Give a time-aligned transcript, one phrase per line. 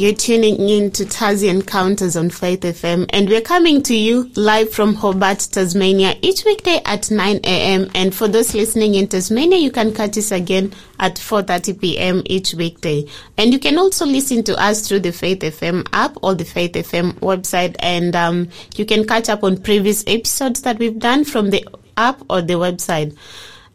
[0.00, 4.72] You're tuning in to Tazi Encounters on Faith FM, and we're coming to you live
[4.72, 7.90] from Hobart, Tasmania, each weekday at 9 a.m.
[7.94, 12.22] And for those listening in Tasmania, you can catch us again at 4:30 p.m.
[12.24, 13.04] each weekday.
[13.36, 16.72] And you can also listen to us through the Faith FM app or the Faith
[16.72, 21.50] FM website, and um, you can catch up on previous episodes that we've done from
[21.50, 23.14] the app or the website.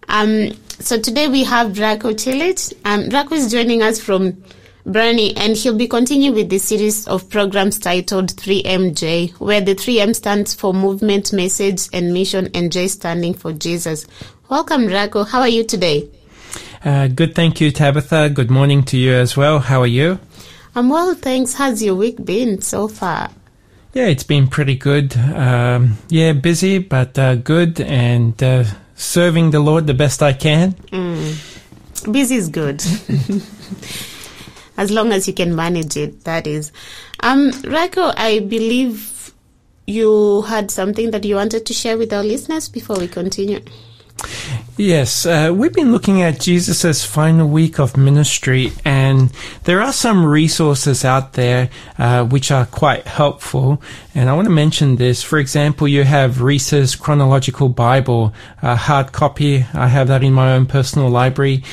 [0.09, 2.73] Um, so today we have Rajko Celic.
[2.83, 4.43] Um, Rajko is joining us from
[4.85, 10.15] Bruny, and he'll be continuing with the series of programs titled 3MJ, where the 3M
[10.15, 14.05] stands for Movement, Message, and Mission, and J standing for Jesus.
[14.47, 15.27] Welcome, Rajko.
[15.27, 16.07] How are you today?
[16.83, 18.29] Uh, good, thank you, Tabitha.
[18.29, 19.57] Good morning to you as well.
[19.57, 20.19] How are you?
[20.75, 21.55] I'm well, thanks.
[21.55, 23.31] How's your week been so far?
[23.95, 25.17] Yeah, it's been pretty good.
[25.17, 30.73] Um, yeah, busy, but uh, good, and uh, serving the Lord the best I can.
[30.91, 32.11] Mm.
[32.11, 32.83] Busy is good.
[34.77, 36.71] as long as you can manage it, that is.
[37.21, 39.33] Um, Rajko, I believe
[39.87, 43.61] you had something that you wanted to share with our listeners before we continue.
[44.77, 49.31] Yes, uh, we've been looking at Jesus' final week of ministry, and
[49.63, 53.81] there are some resources out there uh, which are quite helpful.
[54.13, 55.23] And I want to mention this.
[55.23, 59.65] For example, you have Reese's Chronological Bible, a hard copy.
[59.73, 61.63] I have that in my own personal library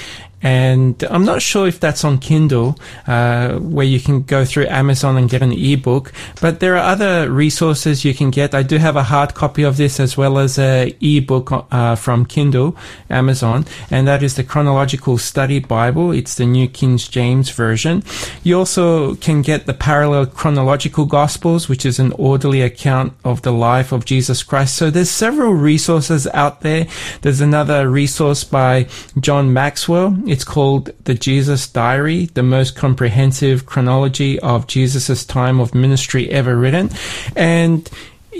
[0.43, 5.17] and I'm not sure if that's on Kindle, uh, where you can go through Amazon
[5.17, 6.13] and get an ebook.
[6.41, 8.55] But there are other resources you can get.
[8.55, 12.27] I do have a hard copy of this as well as a ebook uh, from
[12.27, 12.77] Kindle,
[13.09, 16.11] Amazon, and that is the Chronological Study Bible.
[16.13, 18.03] It's the New King James Version.
[18.43, 23.53] You also can get the Parallel Chronological Gospels, which is an orderly account of the
[23.53, 24.77] life of Jesus Christ.
[24.77, 26.87] So there's several resources out there.
[27.21, 28.89] There's another resource by
[29.21, 35.75] John Maxwell it's called The Jesus Diary, the most comprehensive chronology of Jesus' time of
[35.75, 36.89] ministry ever written.
[37.37, 37.89] And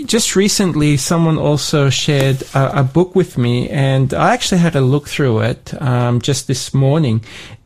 [0.05, 4.81] just recently, someone also shared a, a, book with me, and I actually had a
[4.81, 7.23] look through it um, just this morning.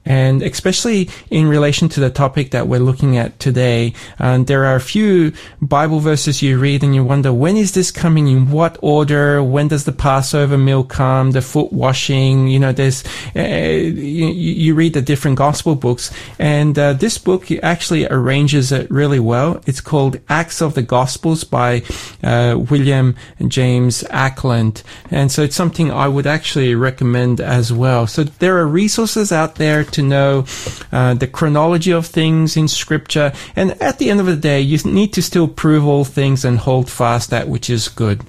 [0.08, 4.76] And especially in relation to the topic that we're looking at today, uh, there are
[4.76, 8.28] a few Bible verses you read and you wonder, when is this coming?
[8.28, 9.44] In what order?
[9.44, 11.32] When does the Passover meal come?
[11.32, 12.48] The foot washing?
[12.48, 13.04] You know, there's,
[13.36, 18.90] uh, you, you, read the different gospel books and uh, this book actually arranges it
[18.90, 19.62] really well.
[19.66, 21.84] It's called Acts of the Gospels by
[22.24, 24.84] uh, William James Ackland.
[25.12, 28.08] And so it's something I would actually recommend as well.
[28.08, 30.46] So there are resources out there to know
[30.92, 33.34] uh, the chronology of things in Scripture.
[33.56, 36.58] And at the end of the day, you need to still prove all things and
[36.58, 38.22] hold fast that which is good.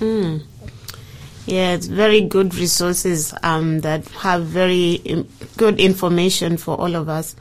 [0.00, 0.42] Mm.
[1.46, 7.34] Yeah, it's very good resources um, that have very good information for all of us.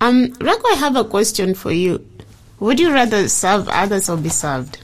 [0.00, 2.04] Um, Rajko, I have a question for you.
[2.60, 4.78] Would you rather serve others or be served?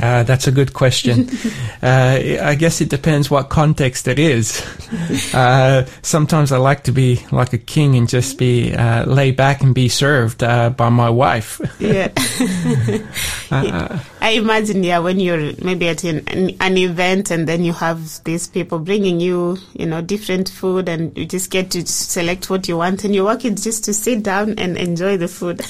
[0.00, 1.28] Uh, that's a good question.
[1.82, 4.64] uh, I guess it depends what context it is.
[5.34, 9.62] Uh, sometimes I like to be like a king and just be uh, lay back
[9.62, 11.60] and be served uh, by my wife.
[11.80, 12.08] yeah.
[13.50, 18.22] Uh, I imagine, yeah, when you're maybe at an, an event and then you have
[18.24, 22.66] these people bringing you, you know, different food and you just get to select what
[22.66, 25.60] you want and your work is just to sit down and enjoy the food.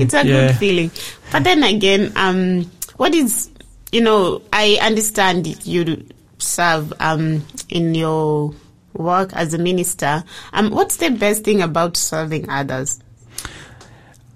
[0.00, 0.48] it's a yeah.
[0.48, 0.90] good feeling.
[1.32, 3.50] But then again, um, what is,
[3.92, 6.06] you know, I understand you
[6.38, 8.54] serve um, in your
[8.92, 10.24] work as a minister.
[10.52, 13.00] Um, what's the best thing about serving others?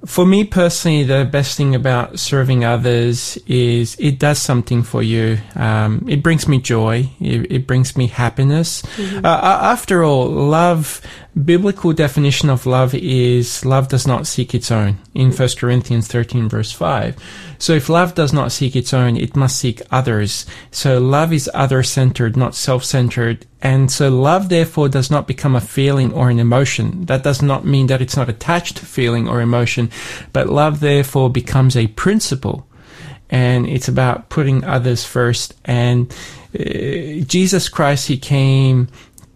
[0.07, 5.39] For me personally, the best thing about serving others is it does something for you.
[5.57, 7.11] Um, it brings me joy.
[7.21, 8.83] It, it brings me happiness.
[8.83, 9.27] Mm-hmm.
[9.27, 11.03] Uh, after all, love
[11.45, 16.49] biblical definition of love is love does not seek its own in 1 Corinthians 13
[16.49, 17.17] verse 5.
[17.59, 20.47] So if love does not seek its own, it must seek others.
[20.71, 23.45] So love is other centered, not self centered.
[23.61, 27.07] And so love therefore does not become a feeling or an emotion.
[27.07, 29.91] That does not mean that it's not attached to feeling or emotion,
[30.33, 32.69] but love therefore becomes a principle.
[33.29, 35.55] And it's about putting others first.
[35.65, 36.13] And
[36.55, 38.87] uh, Jesus Christ, He came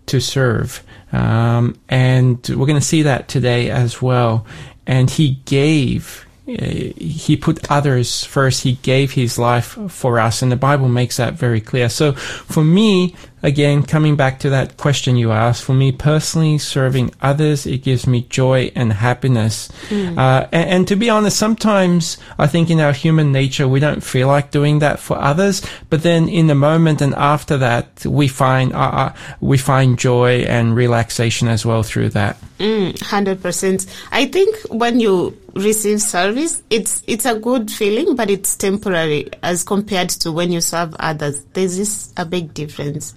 [0.06, 0.84] to serve.
[1.12, 4.46] Um, and we're going to see that today as well.
[4.86, 6.64] And he gave, uh,
[6.96, 8.62] he put others first.
[8.62, 10.42] He gave his life for us.
[10.42, 11.88] And the Bible makes that very clear.
[11.88, 17.12] So for me, again, coming back to that question you asked, for me personally, serving
[17.20, 19.68] others, it gives me joy and happiness.
[19.88, 20.16] Mm.
[20.16, 24.02] Uh, and, and, to be honest, sometimes I think in our human nature, we don't
[24.02, 25.62] feel like doing that for others.
[25.90, 30.42] But then in the moment and after that, we find, uh, uh we find joy
[30.42, 32.36] and relaxation as well through that.
[32.58, 33.86] Mm, 100%.
[34.12, 39.64] I think when you receive service, it's, it's a good feeling, but it's temporary as
[39.64, 41.42] compared to when you serve others.
[41.52, 43.14] There's this a big difference.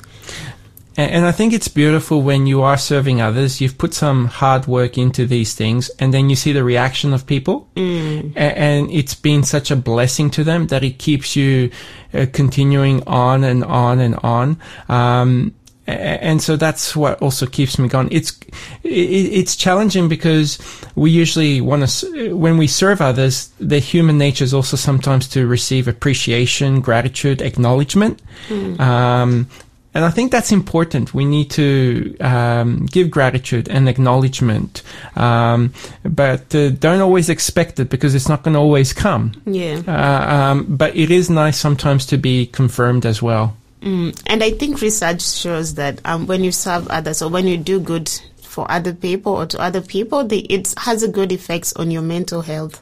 [0.97, 4.97] And I think it's beautiful when you are serving others, you've put some hard work
[4.97, 7.67] into these things, and then you see the reaction of people.
[7.75, 8.31] Mm.
[8.38, 11.69] And it's been such a blessing to them that it keeps you
[12.13, 14.57] uh, continuing on and on and on.
[14.88, 15.53] Um,
[15.88, 18.09] and so that's what also keeps me going.
[18.12, 18.39] It's
[18.83, 20.57] it's challenging because
[20.95, 25.45] we usually want to when we serve others, the human nature is also sometimes to
[25.45, 28.19] receive appreciation, gratitude, acknowledgement.
[28.47, 28.79] Mm.
[28.79, 29.47] Um,
[29.95, 31.13] and I think that's important.
[31.13, 34.83] We need to um, give gratitude and acknowledgement,
[35.15, 39.42] um, but uh, don't always expect it because it's not going to always come.
[39.45, 39.81] Yeah.
[39.88, 43.56] Uh, um, but it is nice sometimes to be confirmed as well.
[43.81, 44.21] Mm.
[44.27, 47.80] And I think research shows that um, when you serve others or when you do
[47.80, 48.09] good
[48.41, 52.01] for other people or to other people, they, it has a good effects on your
[52.01, 52.81] mental health.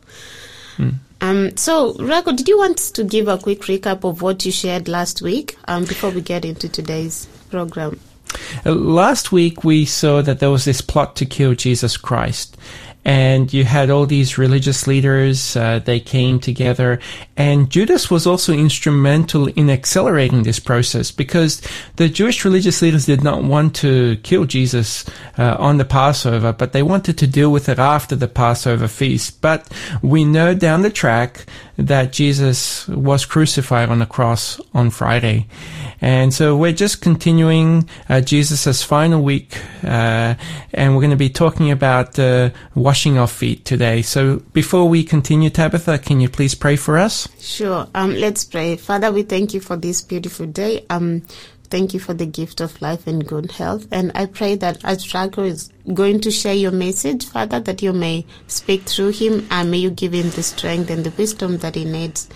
[0.77, 0.95] Mm.
[1.23, 4.89] Um, so, Rajko, did you want to give a quick recap of what you shared
[4.89, 7.97] last week um, before we get into today's program?
[8.65, 12.57] Uh, last week, we saw that there was this plot to kill Jesus Christ
[13.05, 15.55] and you had all these religious leaders.
[15.55, 16.99] Uh, they came together,
[17.35, 21.61] and Judas was also instrumental in accelerating this process because
[21.97, 25.05] the Jewish religious leaders did not want to kill Jesus
[25.37, 29.41] uh, on the Passover, but they wanted to deal with it after the Passover feast.
[29.41, 29.71] But
[30.01, 31.45] we know down the track
[31.77, 35.47] that Jesus was crucified on the cross on Friday.
[36.01, 40.35] And so we're just continuing uh, Jesus' final week, uh,
[40.73, 44.01] and we're going to be talking about uh, washing our feet today.
[44.01, 47.27] So before we continue, Tabitha, can you please pray for us?
[47.39, 47.87] Sure.
[47.95, 48.75] Um, let's pray.
[48.75, 50.85] Father, we thank you for this beautiful day.
[50.89, 51.23] Um,
[51.73, 53.87] thank you for the gift of life and good health.
[53.91, 57.91] And I pray that as Rajko is going to share your message, Father, that you
[57.91, 61.73] may speak through him and may you give him the strength and the wisdom that
[61.73, 62.29] he needs.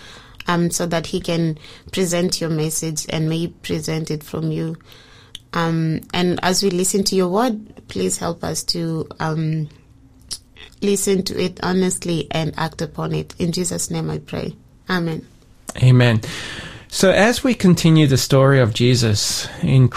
[0.48, 1.58] Um, so that he can
[1.92, 4.76] present your message and may present it from you.
[5.52, 9.68] Um, and as we listen to your word, please help us to um,
[10.80, 13.36] listen to it honestly and act upon it.
[13.38, 14.56] In Jesus' name I pray.
[14.88, 15.24] Amen.
[15.82, 16.22] Amen.
[16.88, 19.90] So as we continue the story of Jesus in,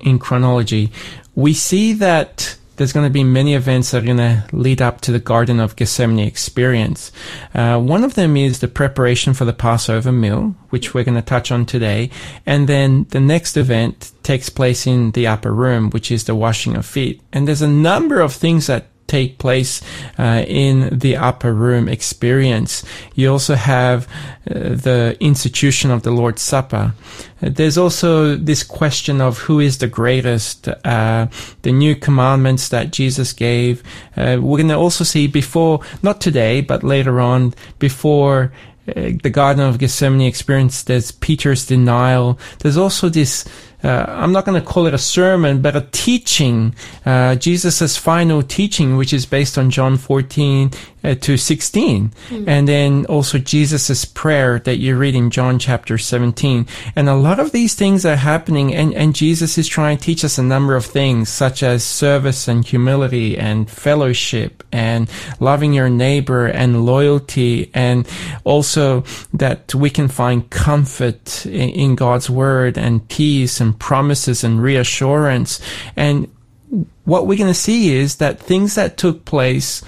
[0.00, 0.92] in chronology,
[1.34, 5.00] we see that there's going to be many events that are going to lead up
[5.02, 7.12] to the Garden of Gethsemane experience.
[7.54, 11.22] Uh, one of them is the preparation for the Passover meal, which we're going to
[11.22, 12.10] touch on today.
[12.44, 16.74] And then the next event takes place in the upper room, which is the washing
[16.74, 17.20] of feet.
[17.32, 19.82] And there's a number of things that take place
[20.18, 22.84] uh, in the upper room experience.
[23.14, 24.08] You also have
[24.50, 26.94] uh, the institution of the Lord's Supper.
[27.42, 31.26] Uh, there's also this question of who is the greatest, uh,
[31.62, 33.82] the new commandments that Jesus gave.
[34.16, 38.52] Uh, we're going to also see before, not today, but later on, before
[38.88, 42.38] uh, the Garden of Gethsemane experience, there's Peter's denial.
[42.60, 43.44] There's also this
[43.82, 46.74] uh, I'm not going to call it a sermon, but a teaching,
[47.04, 50.70] uh, Jesus' final teaching, which is based on John 14
[51.04, 52.08] uh, to 16.
[52.08, 52.48] Mm-hmm.
[52.48, 56.66] And then also Jesus' prayer that you read in John chapter 17.
[56.94, 60.24] And a lot of these things are happening and, and Jesus is trying to teach
[60.24, 65.90] us a number of things such as service and humility and fellowship and loving your
[65.90, 68.08] neighbor and loyalty and
[68.44, 74.62] also that we can find comfort in, in God's word and peace and promises and
[74.62, 75.60] reassurance.
[75.96, 76.30] And
[77.04, 79.82] what we're going to see is that things that took place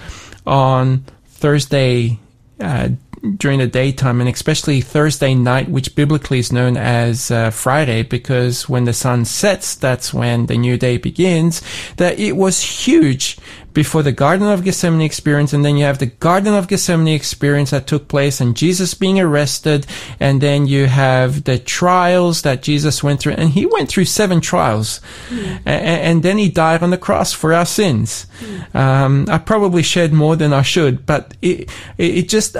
[0.45, 2.19] on Thursday
[2.59, 2.89] uh,
[3.37, 8.69] during the daytime, and especially Thursday night, which biblically is known as uh, Friday, because
[8.69, 11.61] when the sun sets, that's when the new day begins.
[11.97, 13.37] That it was huge
[13.75, 17.69] before the Garden of Gethsemane experience, and then you have the Garden of Gethsemane experience
[17.69, 19.85] that took place and Jesus being arrested,
[20.19, 24.39] and then you have the trials that Jesus went through, and he went through seven
[24.39, 25.59] trials, mm.
[25.65, 28.25] and, and, then he died on the cross for our sins.
[28.39, 28.75] Mm.
[28.75, 32.55] Um, I probably shared more than I should, but it, it just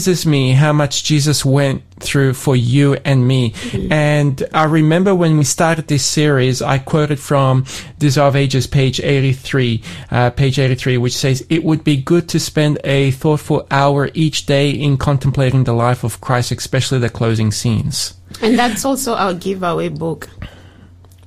[0.00, 3.50] amazes me how much Jesus went through for you and me.
[3.50, 3.92] Mm-hmm.
[3.92, 7.66] And I remember when we started this series, I quoted from
[7.98, 12.40] Desire of Ages, page 83, uh, page 83, which says, it would be good to
[12.40, 17.50] spend a thoughtful hour each day in contemplating the life of Christ, especially the closing
[17.50, 18.14] scenes.
[18.40, 20.30] And that's also our giveaway book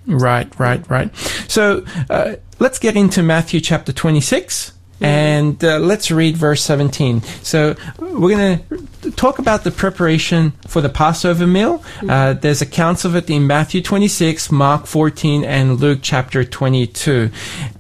[0.06, 1.16] Right, right, right.
[1.48, 4.73] So uh, let's get into Matthew chapter 26.
[5.04, 7.22] And uh, let's read verse 17.
[7.44, 11.84] So we're going to talk about the preparation for the Passover meal.
[12.08, 17.30] Uh, there's accounts of it in Matthew 26, Mark 14, and Luke chapter 22.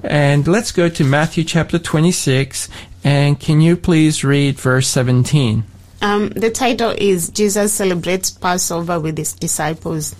[0.03, 2.69] And let's go to Matthew chapter 26.
[3.03, 5.63] And can you please read verse 17?
[6.01, 10.15] Um, the title is Jesus celebrates Passover with his disciples.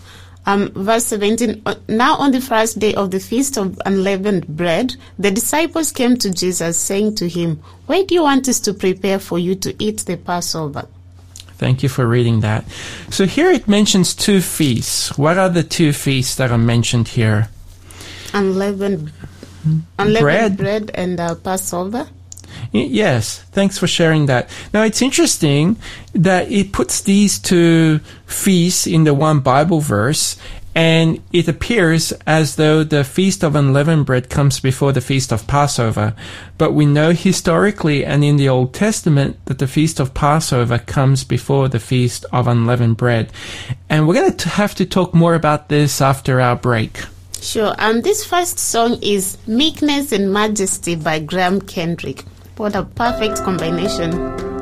[0.46, 4.96] Um, verse 17 uh, Now on the first day of the feast of unleavened bread,
[5.18, 9.20] the disciples came to Jesus, saying to him, Where do you want us to prepare
[9.20, 10.88] for you to eat the Passover?
[11.58, 12.66] Thank you for reading that.
[13.10, 15.18] So here it mentions two feasts.
[15.18, 17.48] What are the two feasts that are mentioned here?
[18.34, 19.14] Unleavened,
[19.98, 22.10] unleavened bread, and uh, Passover.
[22.74, 24.50] Yes, thanks for sharing that.
[24.74, 25.78] Now it's interesting
[26.14, 30.38] that it puts these two feasts in the one Bible verse,
[30.74, 35.46] and it appears as though the Feast of Unleavened Bread comes before the Feast of
[35.46, 36.16] Passover.
[36.58, 41.24] But we know historically and in the Old Testament that the Feast of Passover comes
[41.24, 43.32] before the Feast of Unleavened Bread.
[43.88, 47.04] And we're going to have to talk more about this after our break.
[47.40, 47.76] Sure.
[47.78, 52.24] Um, this first song is Meekness and Majesty by Graham Kendrick.
[52.58, 54.53] What a perfect combination.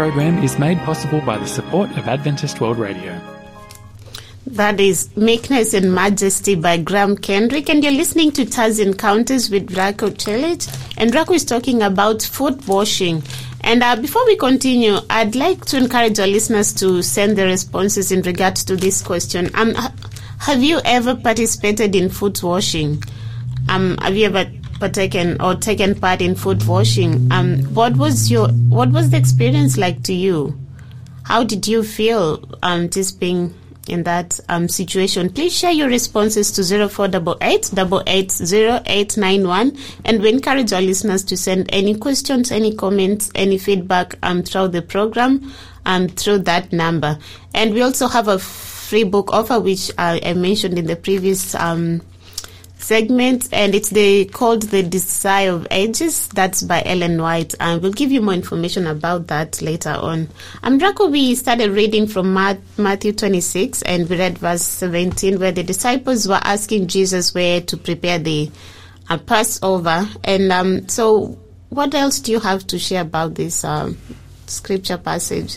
[0.00, 3.20] Program is made possible by the support of Adventist World Radio.
[4.46, 7.68] That is Meekness and Majesty by Graham Kendrick.
[7.68, 10.66] And you're listening to Taz Encounters with Rajko Celic.
[10.96, 13.22] And Rajko is talking about foot washing.
[13.60, 18.10] And uh, before we continue, I'd like to encourage our listeners to send their responses
[18.10, 19.50] in regards to this question.
[19.54, 19.74] Um,
[20.38, 23.02] have you ever participated in foot washing?
[23.68, 24.50] Um, have you ever
[24.80, 27.30] partaken or taken part in foot washing?
[27.30, 30.58] Um, what was your what was the experience like to you?
[31.24, 33.54] How did you feel um, just being
[33.86, 35.30] in that um, situation?
[35.30, 41.94] Please share your responses to 0488 880891 and we encourage our listeners to send any
[41.94, 45.52] questions, any comments, any feedback um, throughout the program
[45.86, 47.18] um, through that number.
[47.54, 51.54] And we also have a free book offer which I, I mentioned in the previous
[51.54, 52.02] um,
[52.82, 56.28] segment, and it's the called the Desire of Ages.
[56.28, 60.28] That's by Ellen White, and we'll give you more information about that later on.
[60.62, 65.62] Um, Rajko, we started reading from Matthew 26, and we read verse 17, where the
[65.62, 68.50] disciples were asking Jesus where to prepare the
[69.08, 71.38] uh, Passover, and um, so
[71.70, 73.96] what else do you have to share about this um,
[74.46, 75.56] scripture passage?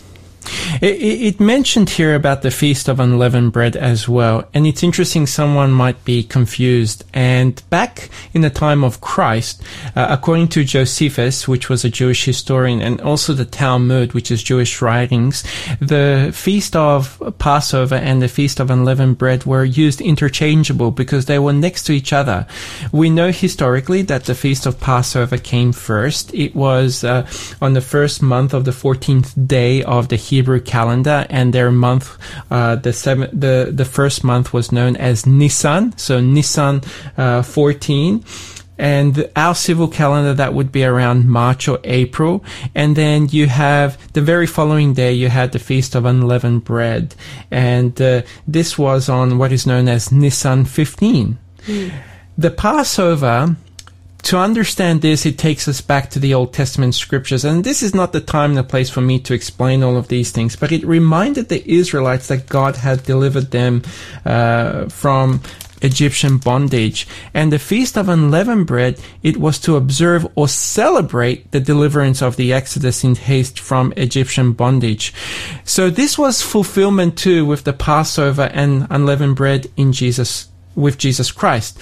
[0.81, 5.27] It, it mentioned here about the Feast of Unleavened Bread as well, and it's interesting
[5.27, 7.03] someone might be confused.
[7.13, 9.63] And back in the time of Christ,
[9.95, 14.43] uh, according to Josephus, which was a Jewish historian, and also the Talmud, which is
[14.43, 15.43] Jewish writings,
[15.79, 21.39] the Feast of Passover and the Feast of Unleavened Bread were used interchangeable because they
[21.39, 22.47] were next to each other.
[22.91, 26.33] We know historically that the Feast of Passover came first.
[26.33, 27.27] It was uh,
[27.61, 32.17] on the first month of the 14th day of the Hebrew calendar, and their month,
[32.49, 35.95] uh, the seven, the the first month was known as Nisan.
[35.97, 36.81] So Nisan
[37.17, 38.23] uh, 14.
[38.79, 42.43] And our civil calendar, that would be around March or April.
[42.73, 47.13] And then you have the very following day, you had the Feast of Unleavened Bread.
[47.51, 51.37] And uh, this was on what is known as Nisan 15.
[52.35, 53.55] The Passover
[54.23, 57.43] to understand this, it takes us back to the Old Testament scriptures.
[57.43, 60.07] And this is not the time and the place for me to explain all of
[60.07, 63.83] these things, but it reminded the Israelites that God had delivered them
[64.25, 65.41] uh, from
[65.81, 67.05] Egyptian bondage.
[67.33, 72.37] And the Feast of Unleavened Bread, it was to observe or celebrate the deliverance of
[72.37, 75.13] the Exodus in haste from Egyptian bondage.
[75.65, 81.31] So this was fulfillment too with the Passover and unleavened bread in Jesus with Jesus
[81.31, 81.77] Christ.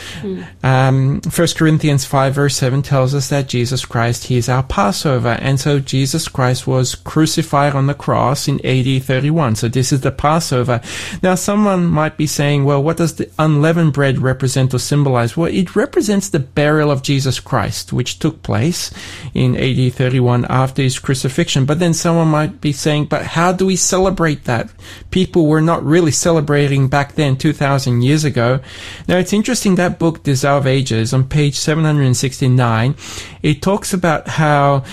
[0.63, 5.37] Um, 1 Corinthians 5 verse 7 tells us that Jesus Christ, He is our Passover.
[5.41, 9.55] And so Jesus Christ was crucified on the cross in AD 31.
[9.55, 10.81] So this is the Passover.
[11.23, 15.37] Now someone might be saying, well, what does the unleavened bread represent or symbolize?
[15.37, 18.91] Well, it represents the burial of Jesus Christ, which took place
[19.33, 21.65] in AD 31 after his crucifixion.
[21.65, 24.69] But then someone might be saying, but how do we celebrate that?
[25.11, 28.59] People were not really celebrating back then, 2000 years ago.
[29.07, 32.95] Now it's interesting that book, Desire Ages, on page 769,
[33.41, 34.83] it talks about how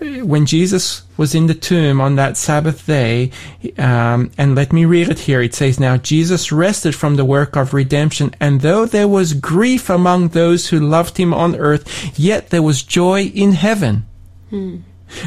[0.00, 3.32] uh, when Jesus was in the tomb on that Sabbath day,
[3.78, 5.40] um, and let me read it here.
[5.40, 9.90] It says, Now Jesus rested from the work of redemption, and though there was grief
[9.90, 14.06] among those who loved him on earth, yet there was joy in heaven.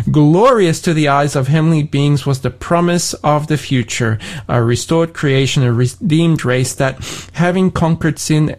[0.10, 5.14] Glorious to the eyes of heavenly beings was the promise of the future, a restored
[5.14, 8.56] creation, a redeemed race that, having conquered sin,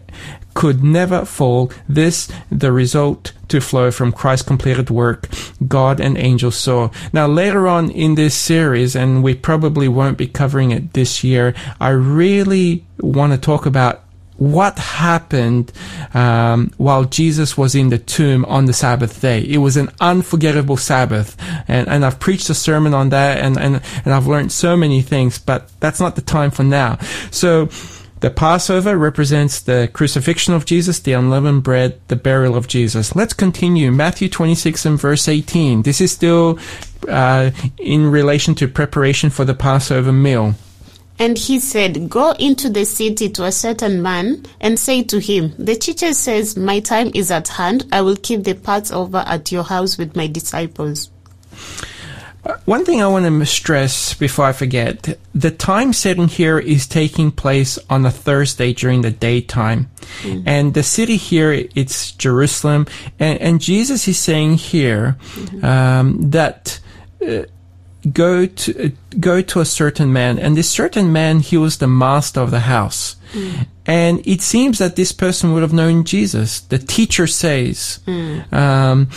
[0.53, 1.71] could never fall.
[1.87, 5.27] This, the result to flow from Christ's completed work,
[5.67, 6.89] God and angels saw.
[7.11, 11.53] Now, later on in this series, and we probably won't be covering it this year,
[11.79, 14.02] I really want to talk about
[14.37, 15.71] what happened
[16.13, 19.41] um, while Jesus was in the tomb on the Sabbath day.
[19.41, 23.81] It was an unforgettable Sabbath, and, and I've preached a sermon on that, and, and,
[24.03, 26.97] and I've learned so many things, but that's not the time for now.
[27.31, 27.69] So,
[28.23, 33.17] the Passover represents the crucifixion of Jesus, the unleavened bread, the burial of Jesus.
[33.17, 33.91] Let's continue.
[33.91, 35.81] Matthew 26 and verse 18.
[35.81, 36.57] This is still
[37.09, 40.55] uh, in relation to preparation for the Passover meal.
[41.19, 45.53] And he said, Go into the city to a certain man and say to him,
[45.57, 47.85] The teacher says, My time is at hand.
[47.91, 51.09] I will keep the Passover at your house with my disciples.
[52.65, 57.31] One thing I want to stress before I forget, the time setting here is taking
[57.31, 59.89] place on a Thursday during the daytime.
[60.45, 62.87] And the city here, it's Jerusalem.
[63.17, 65.15] And, and Jesus is saying here
[65.61, 66.81] um, that
[67.25, 67.43] uh,
[68.11, 68.89] go to uh,
[69.19, 72.61] go to a certain man, and this certain man, he was the master of the
[72.61, 73.15] house.
[73.85, 76.59] And it seems that this person would have known Jesus.
[76.61, 77.99] The teacher says,
[78.51, 79.09] um,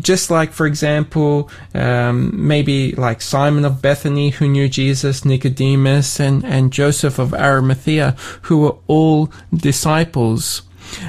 [0.00, 6.44] just like, for example, um, maybe like Simon of Bethany who knew Jesus, Nicodemus, and,
[6.44, 10.62] and Joseph of Arimathea, who were all disciples.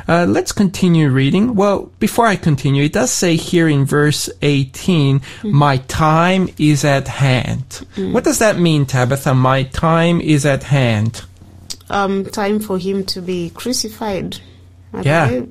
[0.07, 1.55] Uh, let's continue reading.
[1.55, 7.07] Well, before I continue, it does say here in verse 18, my time is at
[7.07, 7.85] hand.
[7.95, 9.33] What does that mean, Tabitha?
[9.33, 11.25] My time is at hand.
[11.89, 14.39] Um, time for him to be crucified.
[14.93, 15.41] I Yeah.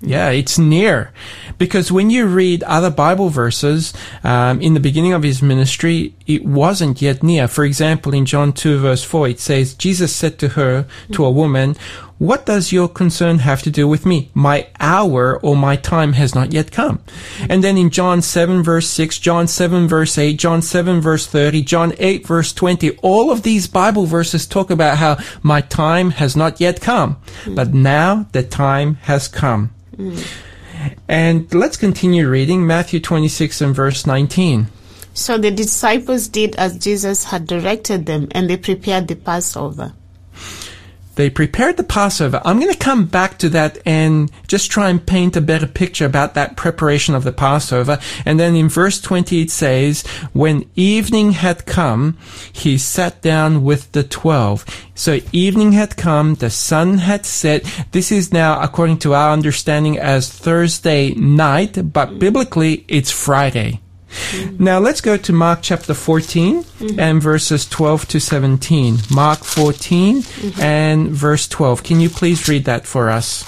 [0.00, 1.12] Yeah, it's near.
[1.58, 6.44] Because when you read other Bible verses, um, in the beginning of his ministry, it
[6.44, 7.48] wasn't yet near.
[7.48, 11.30] For example, in John 2 verse 4, it says, Jesus said to her, to a
[11.30, 11.76] woman,
[12.18, 14.30] what does your concern have to do with me?
[14.34, 17.00] My hour or my time has not yet come.
[17.48, 21.62] And then in John 7 verse 6, John 7 verse 8, John 7 verse 30,
[21.62, 26.34] John 8 verse 20, all of these Bible verses talk about how my time has
[26.34, 27.18] not yet come.
[27.46, 29.70] But now the time has come.
[31.08, 34.66] And let's continue reading Matthew 26 and verse 19.
[35.14, 39.92] So the disciples did as Jesus had directed them, and they prepared the Passover.
[41.18, 42.40] They prepared the Passover.
[42.44, 46.06] I'm going to come back to that and just try and paint a better picture
[46.06, 47.98] about that preparation of the Passover.
[48.24, 52.16] And then in verse 20 it says, when evening had come,
[52.52, 54.64] he sat down with the twelve.
[54.94, 57.64] So evening had come, the sun had set.
[57.90, 63.80] This is now, according to our understanding, as Thursday night, but biblically it's Friday.
[64.08, 64.64] Mm-hmm.
[64.64, 67.00] Now let's go to Mark chapter 14 mm-hmm.
[67.00, 68.98] and verses 12 to 17.
[69.10, 70.60] Mark 14 mm-hmm.
[70.60, 71.82] and verse 12.
[71.82, 73.44] Can you please read that for us?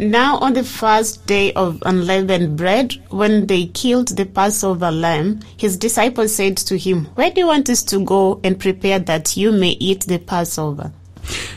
[0.00, 5.76] Now, on the first day of unleavened bread, when they killed the Passover lamb, his
[5.76, 9.50] disciples said to him, Where do you want us to go and prepare that you
[9.50, 10.92] may eat the Passover?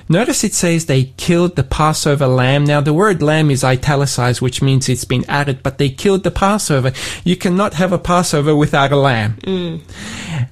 [0.09, 2.65] Notice it says they killed the Passover lamb.
[2.65, 6.31] Now the word lamb is italicized, which means it's been added, but they killed the
[6.31, 6.91] Passover.
[7.23, 9.37] You cannot have a Passover without a lamb.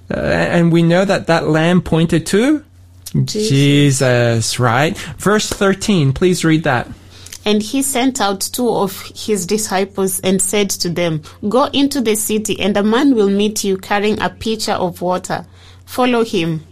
[0.10, 2.64] Uh, and we know that that lamb pointed to
[3.26, 4.98] Jesus, right?
[5.18, 6.88] Verse 13, please read that.
[7.46, 12.16] And he sent out two of his disciples and said to them, Go into the
[12.16, 15.46] city, and a man will meet you carrying a pitcher of water.
[15.86, 16.64] Follow him.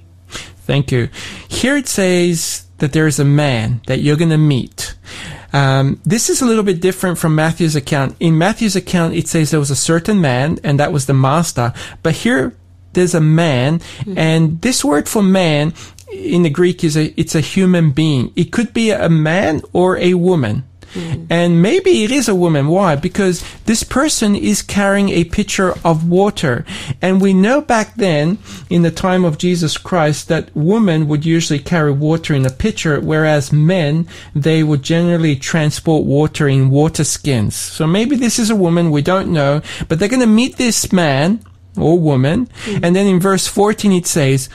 [0.67, 1.07] Thank you.
[1.47, 4.95] Here it says that there is a man that you're going to meet.
[5.53, 8.17] Um, this is a little bit different from Matthew's account.
[8.19, 11.71] In Matthew's account, it says there was a certain man, and that was the master.
[12.03, 12.53] But here,
[12.91, 13.79] there's a man,
[14.17, 15.73] and this word for man
[16.11, 18.33] in the Greek is a it's a human being.
[18.35, 20.65] It could be a man or a woman.
[20.97, 21.27] Mm.
[21.29, 22.67] And maybe it is a woman.
[22.67, 22.95] Why?
[22.95, 26.65] Because this person is carrying a pitcher of water.
[27.01, 31.59] And we know back then, in the time of Jesus Christ, that women would usually
[31.59, 37.55] carry water in a pitcher, whereas men, they would generally transport water in water skins.
[37.55, 40.91] So maybe this is a woman, we don't know, but they're going to meet this
[40.91, 41.43] man
[41.77, 42.47] or woman.
[42.65, 42.79] Mm.
[42.83, 44.49] And then in verse 14 it says,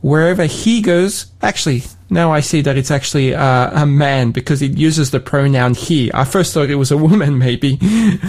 [0.00, 4.76] wherever he goes, actually, now I see that it's actually uh, a man because it
[4.76, 6.10] uses the pronoun he.
[6.12, 7.78] I first thought it was a woman, maybe.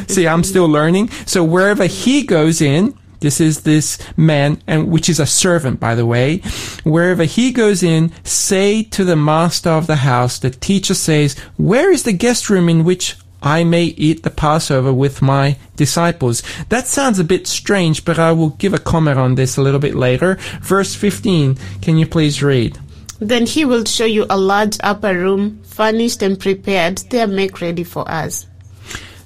[0.07, 1.09] see, I'm still learning.
[1.25, 5.95] So wherever he goes in, this is this man, and which is a servant, by
[5.95, 6.37] the way.
[6.83, 11.91] Wherever he goes in, say to the master of the house, the teacher says, where
[11.91, 16.41] is the guest room in which I may eat the Passover with my disciples.
[16.69, 19.79] That sounds a bit strange, but I will give a comment on this a little
[19.79, 20.35] bit later.
[20.61, 22.79] Verse 15, can you please read?
[23.19, 26.97] Then he will show you a large upper room, furnished and prepared.
[27.09, 28.45] There, make ready for us.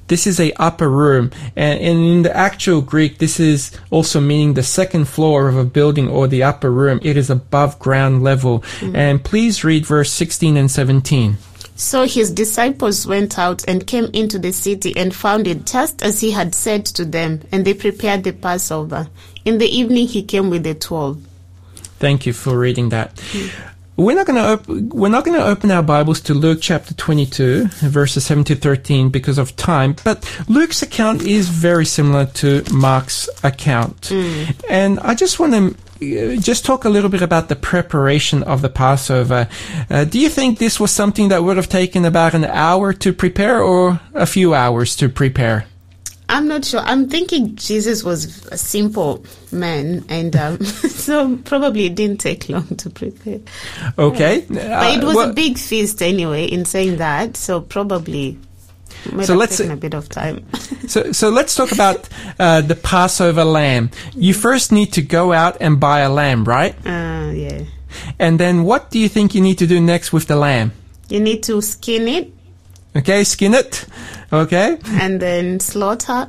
[0.07, 4.55] This is a upper room, and, and in the actual Greek, this is also meaning
[4.55, 6.99] the second floor of a building or the upper room.
[7.01, 8.59] It is above ground level.
[8.79, 8.93] Mm.
[8.93, 11.37] And please read verse 16 and 17.
[11.77, 16.19] So his disciples went out and came into the city and found it just as
[16.19, 19.07] he had said to them, and they prepared the Passover.
[19.45, 21.25] In the evening he came with the twelve.
[21.99, 23.15] Thank you for reading that.
[23.15, 23.70] Mm.
[24.01, 26.95] We're not going to op- we're not going to open our Bibles to Luke chapter
[26.95, 32.63] 22 verses 7 to 13 because of time, but Luke's account is very similar to
[32.73, 34.11] Mark's account.
[34.67, 38.63] And I just want to uh, just talk a little bit about the preparation of
[38.63, 39.47] the Passover.
[39.87, 43.13] Uh, do you think this was something that would have taken about an hour to
[43.13, 45.67] prepare or a few hours to prepare?
[46.31, 46.79] I'm not sure.
[46.79, 50.63] I'm thinking Jesus was a simple man, and um,
[51.05, 53.39] so probably it didn't take long to prepare.
[53.99, 54.45] Okay.
[54.49, 56.45] But Uh, it was well- a big feast anyway.
[56.45, 58.37] In saying that, so probably
[59.11, 60.45] might So let's- a bit of time.
[60.87, 63.91] So, so let's talk about uh, the Passover lamb.
[64.13, 66.75] You first need to go out and buy a lamb, right?
[66.85, 67.63] uh, yeah.
[68.19, 70.71] And then what do you think you need to do next with the lamb?
[71.07, 72.33] You need to skin it
[72.95, 73.85] Okay, skin it.
[74.33, 76.27] Okay, and then slaughter.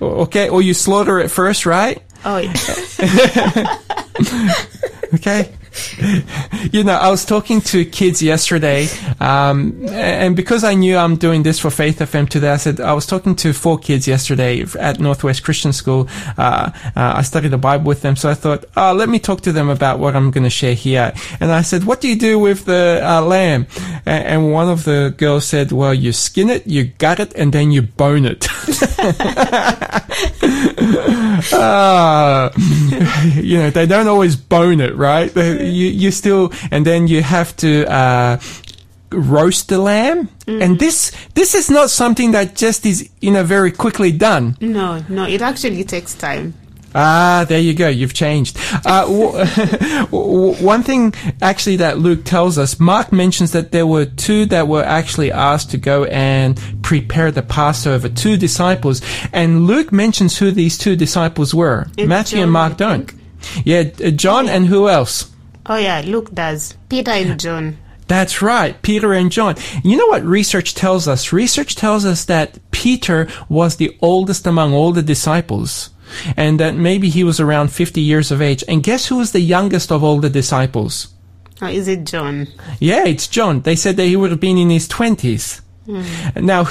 [0.00, 2.02] Okay, or you slaughter it first, right?
[2.24, 3.78] Oh, yeah.
[5.14, 5.50] Okay.
[6.72, 8.86] You know, I was talking to kids yesterday,
[9.18, 12.92] um, and because I knew I'm doing this for Faith FM today, I said I
[12.92, 16.08] was talking to four kids yesterday at Northwest Christian School.
[16.38, 19.40] Uh, uh, I studied the Bible with them, so I thought, oh, let me talk
[19.42, 21.12] to them about what I'm going to share here.
[21.40, 23.66] And I said, what do you do with the uh, lamb?
[24.06, 27.52] A- And one of the girls said, well, you skin it, you gut it, and
[27.52, 28.46] then you bone it.
[31.52, 32.50] Ah,
[33.34, 35.32] you know, they don't always bone it, right?
[35.32, 38.40] They- You, you still, and then you have to, uh,
[39.12, 40.28] roast the lamb.
[40.46, 44.56] And this, this is not something that just is, you know, very quickly done.
[44.60, 46.54] no, no, it actually takes time.
[46.92, 47.88] Ah, there you go.
[47.88, 48.58] You've changed.
[48.84, 49.06] Uh,
[50.10, 54.66] w- one thing actually that Luke tells us, Mark mentions that there were two that
[54.66, 59.02] were actually asked to go and prepare the Passover, two disciples.
[59.32, 61.86] And Luke mentions who these two disciples were.
[61.96, 63.12] It's Matthew John, and Mark don't.
[63.64, 65.30] Yeah, John and who else?
[65.66, 66.76] Oh, yeah, Luke does.
[66.88, 67.78] Peter and John.
[68.08, 69.54] That's right, Peter and John.
[69.84, 71.32] You know what research tells us?
[71.32, 75.90] Research tells us that Peter was the oldest among all the disciples.
[76.36, 78.64] And that maybe he was around 50 years of age.
[78.66, 81.14] And guess who was the youngest of all the disciples?
[81.62, 82.48] Or is it John?
[82.80, 83.60] Yeah, it's John.
[83.60, 85.60] They said that he would have been in his 20s.
[85.86, 86.44] Hmm.
[86.44, 86.66] Now,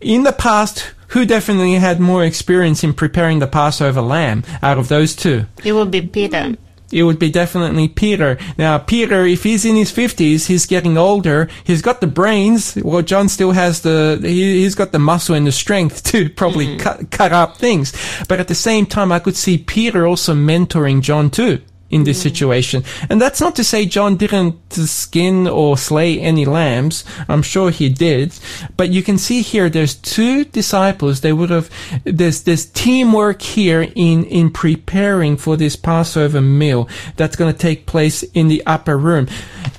[0.00, 4.86] in the past, who definitely had more experience in preparing the Passover lamb out of
[4.86, 5.46] those two?
[5.64, 6.54] It would be Peter.
[6.92, 8.38] It would be definitely Peter.
[8.56, 11.48] Now, Peter, if he's in his fifties, he's getting older.
[11.64, 12.76] He's got the brains.
[12.76, 14.18] Well, John still has the.
[14.22, 16.80] He, he's got the muscle and the strength to probably mm.
[16.80, 17.92] cut, cut up things.
[18.28, 22.20] But at the same time, I could see Peter also mentoring John too in this
[22.20, 22.84] situation.
[23.08, 27.04] And that's not to say John didn't skin or slay any lambs.
[27.28, 28.38] I'm sure he did.
[28.76, 31.20] But you can see here there's two disciples.
[31.20, 31.70] They would have,
[32.04, 37.86] there's, there's teamwork here in, in preparing for this Passover meal that's going to take
[37.86, 39.28] place in the upper room.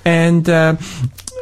[0.05, 0.77] And, uh,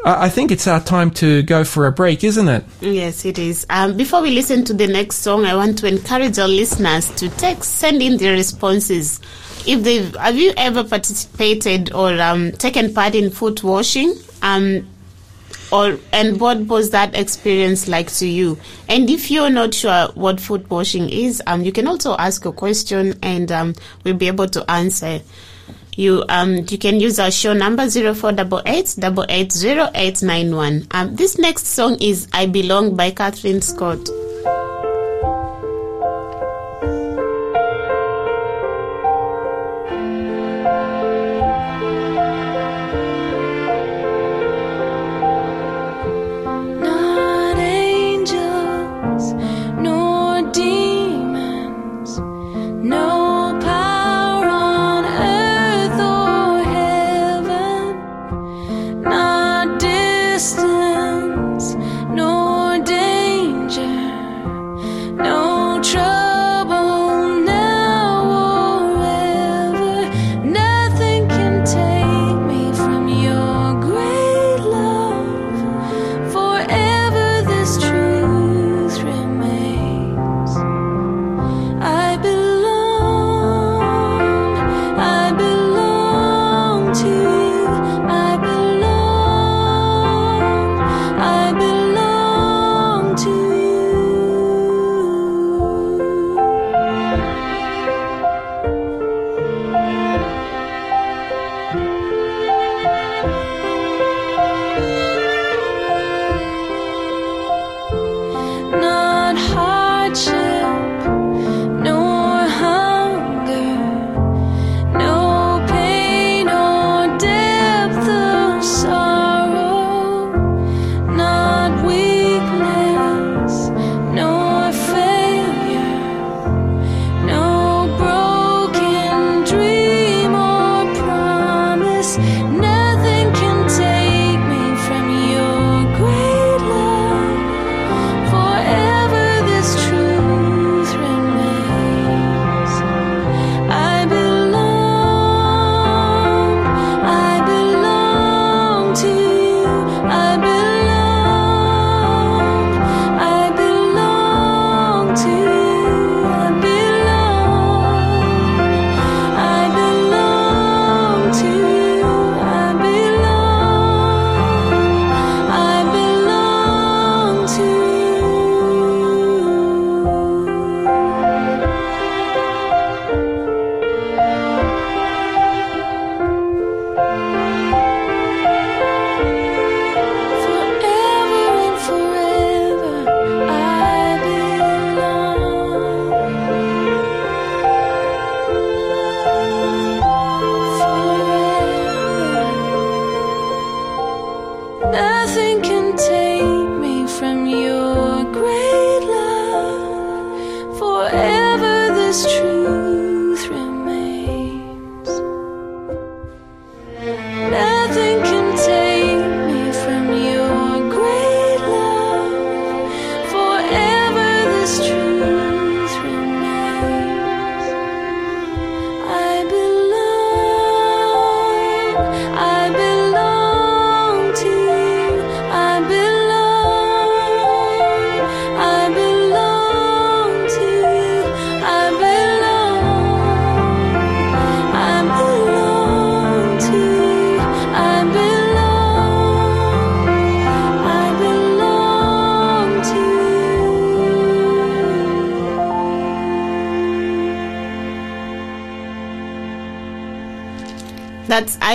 [0.06, 2.64] I I think it's our time to go for a break, isn't it?
[2.80, 3.66] Yes, it is.
[3.70, 7.30] Um, before we listen to the next song, I want to encourage our listeners to
[7.30, 9.20] text, send in their responses.
[9.68, 14.16] If they have you ever participated or um, taken part in foot washing?
[14.42, 14.88] Um,
[15.72, 18.58] or and what was that experience like to you?
[18.88, 22.52] And if you're not sure what foot washing is, um, you can also ask a
[22.52, 25.22] question, and um, we'll be able to answer.
[25.98, 29.90] You um you can use our show number zero four double eight double eight zero
[29.96, 30.88] eight nine one.
[30.92, 34.10] Um, this next song is "I Belong" by Kathryn Scott.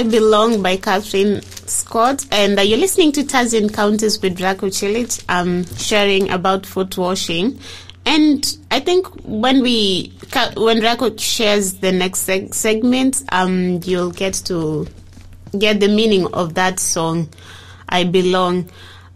[0.00, 2.24] I Belong by Kathryn Scott.
[2.32, 7.60] And uh, you're listening to Taz Encounters with Rajko Celic, um, sharing about foot washing.
[8.06, 10.14] And I think when we,
[10.56, 14.86] when Rajko shares the next seg- segment, um, you'll get to
[15.58, 17.28] get the meaning of that song,
[17.86, 18.70] I Belong.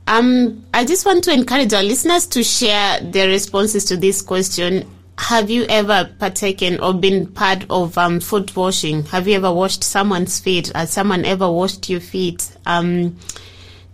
[0.07, 4.87] Um, I just want to encourage our listeners to share their responses to this question.
[5.16, 9.05] Have you ever partaken or been part of um, foot washing?
[9.05, 10.72] Have you ever washed someone's feet?
[10.74, 13.16] Has someone ever washed your feet um,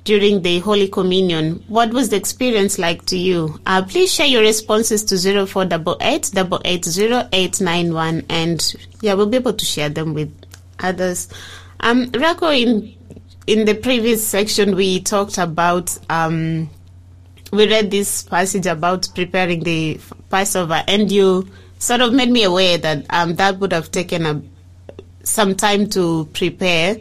[0.05, 1.63] during the Holy Communion?
[1.69, 3.61] What was the experience like to you?
[3.67, 6.31] Uh, please share your responses to 0488
[6.65, 10.35] 880 and yeah, we'll be able to share them with
[10.79, 11.29] others.
[11.81, 12.95] Um, Rajko, in
[13.47, 16.71] in the previous section, we talked about um,
[17.51, 22.79] we read this passage about preparing the Passover, and you sort of made me aware
[22.79, 24.43] that um, that would have taken a,
[25.23, 26.97] some time to prepare.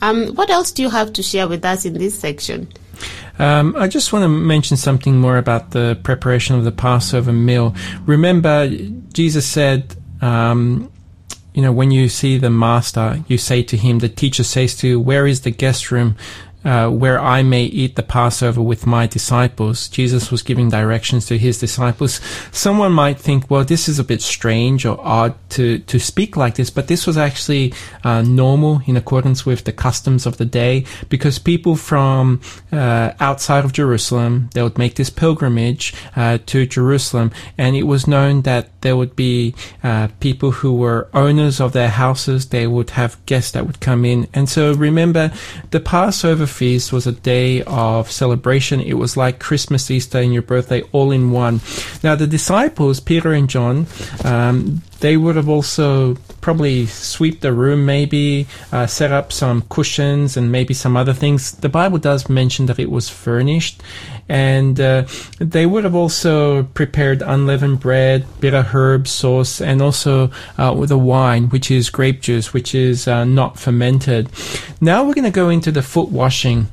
[0.00, 2.68] Um, what else do you have to share with us in this section?
[3.38, 7.74] Um, I just want to mention something more about the preparation of the Passover meal.
[8.06, 8.68] Remember,
[9.12, 10.90] Jesus said, um,
[11.54, 14.88] you know, when you see the master, you say to him, the teacher says to
[14.88, 16.16] you, where is the guest room
[16.64, 19.88] uh, where I may eat the Passover with my disciples?
[19.88, 22.20] Jesus was giving directions to his disciples.
[22.50, 26.54] Someone might think, well, this is a bit strange or odd to, to speak like
[26.54, 30.84] this, but this was actually uh, normal in accordance with the customs of the day
[31.08, 37.30] because people from uh, outside of Jerusalem, they would make this pilgrimage uh, to Jerusalem
[37.58, 41.88] and it was known that there would be uh, people who were owners of their
[41.88, 42.48] houses.
[42.48, 44.28] They would have guests that would come in.
[44.34, 45.32] And so remember,
[45.70, 48.80] the Passover feast was a day of celebration.
[48.80, 51.60] It was like Christmas, Easter, and your birthday all in one.
[52.02, 53.86] Now, the disciples, Peter and John,
[54.24, 60.36] um, they would have also probably sweep the room, maybe uh, set up some cushions
[60.36, 61.52] and maybe some other things.
[61.52, 63.82] The Bible does mention that it was furnished,
[64.28, 65.06] and uh,
[65.38, 70.98] they would have also prepared unleavened bread, bitter herb sauce, and also uh, with a
[70.98, 74.28] wine, which is grape juice, which is uh, not fermented.
[74.80, 76.66] Now we're going to go into the foot washing.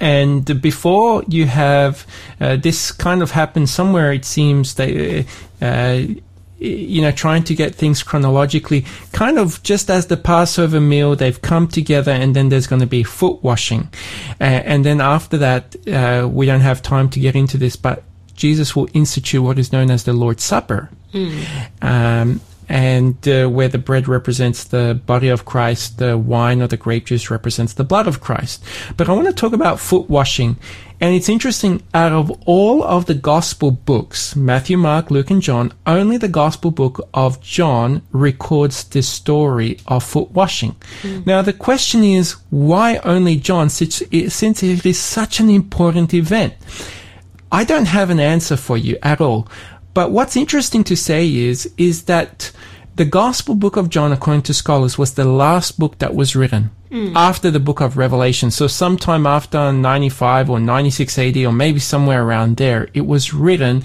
[0.00, 2.06] And before you have
[2.40, 5.26] uh, this kind of happens somewhere, it seems that
[5.60, 6.20] uh,
[6.58, 11.40] you know trying to get things chronologically, kind of just as the Passover meal, they've
[11.40, 13.88] come together, and then there's going to be foot washing,
[14.40, 18.02] uh, and then after that, uh, we don't have time to get into this, but
[18.34, 20.90] Jesus will institute what is known as the Lord's Supper.
[21.82, 26.76] Um, and uh, where the bread represents the body of Christ, the wine or the
[26.76, 28.64] grape juice represents the blood of Christ.
[28.96, 30.56] But I want to talk about foot washing.
[30.98, 35.74] And it's interesting, out of all of the gospel books, Matthew, Mark, Luke, and John,
[35.86, 40.74] only the gospel book of John records this story of foot washing.
[41.26, 46.54] Now, the question is, why only John, since it is such an important event?
[47.52, 49.48] I don't have an answer for you at all.
[49.96, 52.52] But what's interesting to say is, is that
[52.96, 56.70] the Gospel book of John, according to scholars, was the last book that was written
[56.90, 58.50] after the book of Revelation.
[58.50, 63.82] So sometime after 95 or 96 AD or maybe somewhere around there, it was written.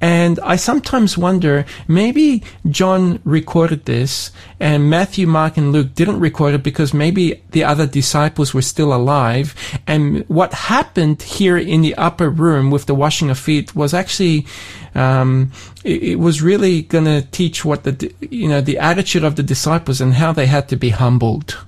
[0.00, 4.30] And I sometimes wonder, maybe John recorded this
[4.60, 8.94] and Matthew, Mark, and Luke didn't record it because maybe the other disciples were still
[8.94, 9.54] alive.
[9.86, 14.46] And what happened here in the upper room with the washing of feet was actually,
[14.94, 15.50] um,
[15.84, 19.42] it, it was really going to teach what the, you know, the attitude of the
[19.42, 21.65] disciples and how they had to be humbled.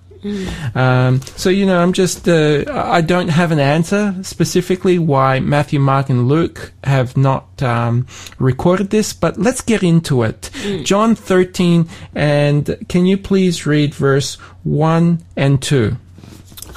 [0.75, 5.81] Um, so you know, I'm just uh, I don't have an answer specifically why Matthew,
[5.81, 8.07] Mark, and Luke have not um,
[8.39, 10.51] recorded this, but let's get into it.
[10.85, 15.97] John 13, and can you please read verse one and two?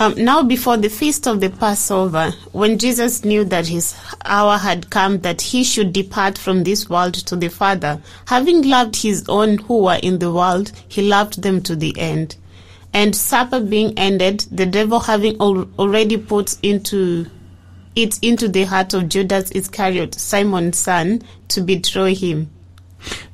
[0.02, 4.90] Um, now, before the feast of the Passover, when Jesus knew that his hour had
[4.90, 9.60] come that he should depart from this world to the Father, having loved his own
[9.60, 12.36] who were in the world, he loved them to the end.
[12.94, 17.28] And supper being ended, the devil having al- already put into
[17.96, 22.50] it into the heart of Judas Iscariot, Simon's son, to betray him.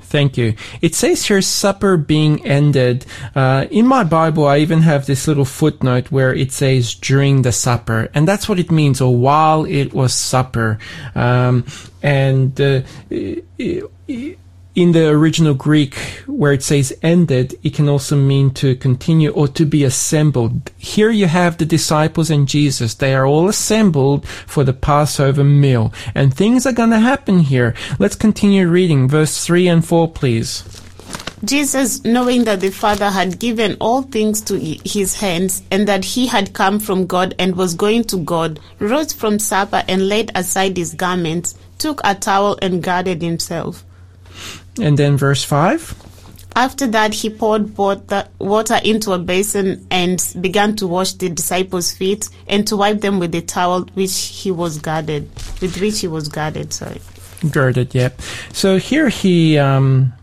[0.02, 0.56] Thank you.
[0.82, 3.06] It says here supper being ended.
[3.36, 7.52] Uh, in my Bible, I even have this little footnote where it says during the
[7.52, 10.80] supper, and that's what it means, or while it was supper.
[11.14, 11.66] Um,
[12.02, 12.82] and uh,
[13.12, 14.36] i- i-
[14.78, 15.96] in the original Greek,
[16.28, 20.72] where it says ended, it can also mean to continue or to be assembled.
[20.78, 22.94] Here you have the disciples and Jesus.
[22.94, 25.92] They are all assembled for the Passover meal.
[26.14, 27.74] And things are going to happen here.
[27.98, 30.64] Let's continue reading verse 3 and 4, please.
[31.44, 36.28] Jesus, knowing that the Father had given all things to his hands and that he
[36.28, 40.78] had come from God and was going to God, rose from supper and laid aside
[40.78, 43.84] his garments, took a towel and girded himself.
[44.80, 45.96] And then verse 5.
[46.58, 51.94] After that, he poured water, water into a basin and began to wash the disciples'
[51.94, 55.30] feet and to wipe them with the towel which he was guarded,
[55.62, 56.74] with which he was guarded.
[56.74, 57.00] Sorry.
[57.52, 58.20] girded, yep.
[58.54, 60.14] So here he um,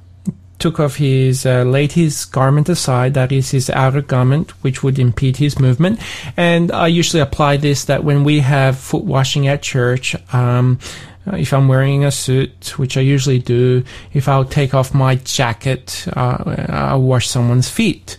[0.59, 4.99] took off his, uh, laid his garment aside, that is his outer garment, which would
[4.99, 6.01] impede his movement.
[6.37, 10.81] And I usually apply this that when we have foot washing at church, um,
[11.27, 15.15] Uh, if I'm wearing a suit, which I usually do, if I'll take off my
[15.17, 18.19] jacket, uh, uh, I'll wash someone's feet.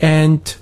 [0.00, 0.54] And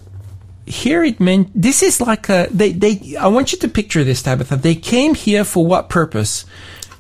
[0.66, 4.22] here it meant this is like a they they I want you to picture this
[4.22, 4.56] Tabitha.
[4.56, 6.44] They came here for what purpose?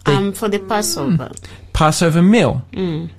[0.06, 1.26] They- Um, for the Passover.
[1.28, 1.44] Hmm.
[1.72, 2.62] Passover meal.
[2.72, 3.10] Mm.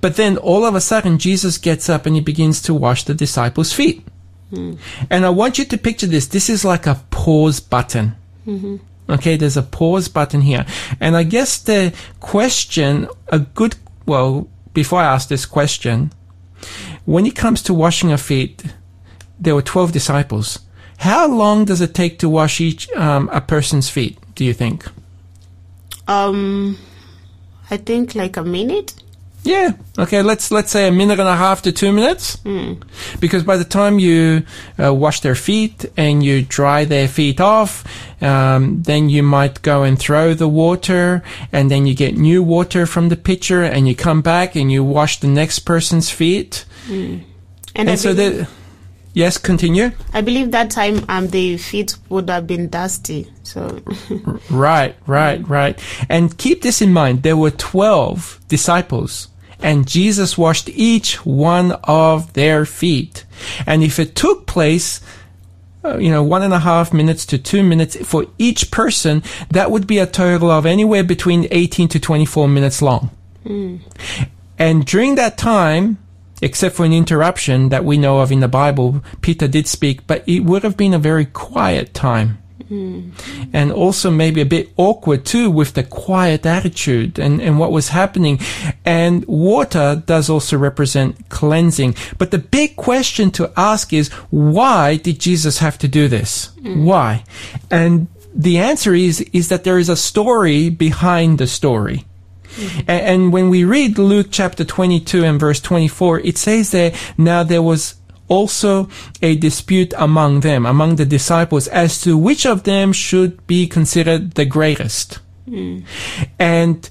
[0.00, 3.14] But then all of a sudden, Jesus gets up and he begins to wash the
[3.14, 4.06] disciples' feet.
[4.52, 4.78] Mm.
[5.10, 6.26] And I want you to picture this.
[6.28, 8.14] This is like a pause button.
[8.46, 8.76] Mm-hmm.
[9.08, 10.64] Okay, there's a pause button here.
[11.00, 13.76] And I guess the question, a good,
[14.06, 16.12] well, before I ask this question,
[17.04, 18.64] when it comes to washing of feet,
[19.38, 20.60] there were 12 disciples.
[20.98, 24.86] How long does it take to wash each, um, a person's feet, do you think?
[26.08, 26.78] Um,
[27.70, 28.94] I think like a minute.
[29.44, 29.72] Yeah.
[29.98, 30.22] Okay.
[30.22, 32.38] Let's let's say a minute and a half to two minutes,
[33.20, 34.42] because by the time you
[34.82, 37.84] uh, wash their feet and you dry their feet off,
[38.22, 41.22] um, then you might go and throw the water,
[41.52, 44.82] and then you get new water from the pitcher, and you come back and you
[44.82, 46.64] wash the next person's feet,
[47.76, 48.48] And, and, so the
[49.12, 49.90] yes, continue.
[50.14, 53.28] I believe that time um the feet would have been dusty.
[53.42, 53.80] So
[54.50, 55.78] Right, right, right.
[56.08, 57.22] And keep this in mind.
[57.22, 59.28] There were 12 disciples
[59.64, 63.24] and Jesus washed each one of their feet.
[63.66, 65.00] And if it took place,
[65.82, 69.70] uh, you know, one and a half minutes to two minutes for each person, that
[69.70, 73.10] would be a total of anywhere between 18 to 24 minutes long.
[74.58, 75.96] And during that time,
[76.42, 80.28] except for an interruption that we know of in the Bible, Peter did speak, but
[80.28, 82.36] it would have been a very quiet time.
[82.74, 83.10] Hmm.
[83.52, 87.88] And also maybe a bit awkward too with the quiet attitude and, and what was
[87.90, 88.40] happening.
[88.84, 91.94] And water does also represent cleansing.
[92.18, 96.46] But the big question to ask is, why did Jesus have to do this?
[96.62, 96.84] Hmm.
[96.84, 97.24] Why?
[97.70, 102.04] And the answer is, is that there is a story behind the story.
[102.56, 102.80] Hmm.
[102.88, 107.44] A- And when we read Luke chapter 22 and verse 24, it says there, now
[107.44, 107.94] there was
[108.28, 108.88] also
[109.22, 114.32] a dispute among them, among the disciples, as to which of them should be considered
[114.32, 115.18] the greatest.
[115.48, 115.80] Hmm.
[116.38, 116.88] And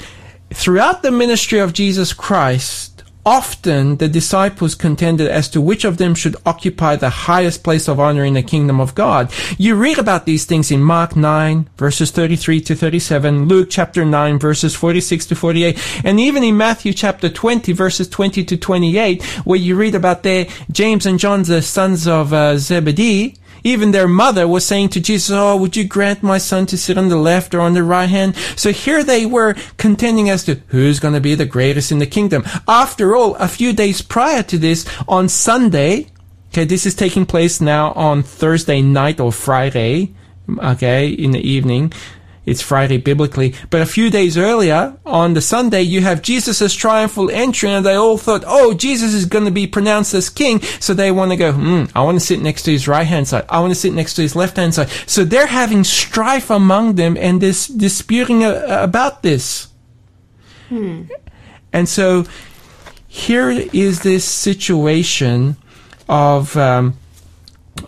[0.52, 2.93] throughout the ministry of Jesus Christ,
[3.26, 8.00] often the disciples contended as to which of them should occupy the highest place of
[8.00, 9.32] honor in the kingdom of God.
[9.58, 14.40] You read about these things in Mark 9 verses 33 to 37, Luke chapter 9
[14.40, 19.60] verses 46 to 48, and even in Matthew chapter 20 verses 20 to 28, where
[19.60, 24.48] you read about their James and John, the sons of uh, Zebedee, even their mother
[24.48, 27.54] was saying to Jesus, Oh, would you grant my son to sit on the left
[27.54, 28.36] or on the right hand?
[28.56, 32.06] So here they were contending as to who's going to be the greatest in the
[32.06, 32.44] kingdom.
[32.68, 36.08] After all, a few days prior to this, on Sunday,
[36.50, 40.14] okay, this is taking place now on Thursday night or Friday,
[40.60, 41.94] okay, in the evening.
[42.46, 47.32] It's Friday biblically, but a few days earlier, on the Sunday, you have Jesus' triumphal
[47.32, 50.94] entry, and they all thought, oh, Jesus is going to be pronounced as king, so
[50.94, 53.46] they want to go, hmm, I want to sit next to his right hand side.
[53.48, 54.90] I want to sit next to his left hand side.
[55.06, 59.70] So they're having strife among them and this disputing about this.
[60.68, 61.04] Hmm.
[61.72, 62.26] And so
[63.08, 65.56] here is this situation
[66.10, 66.98] of, um,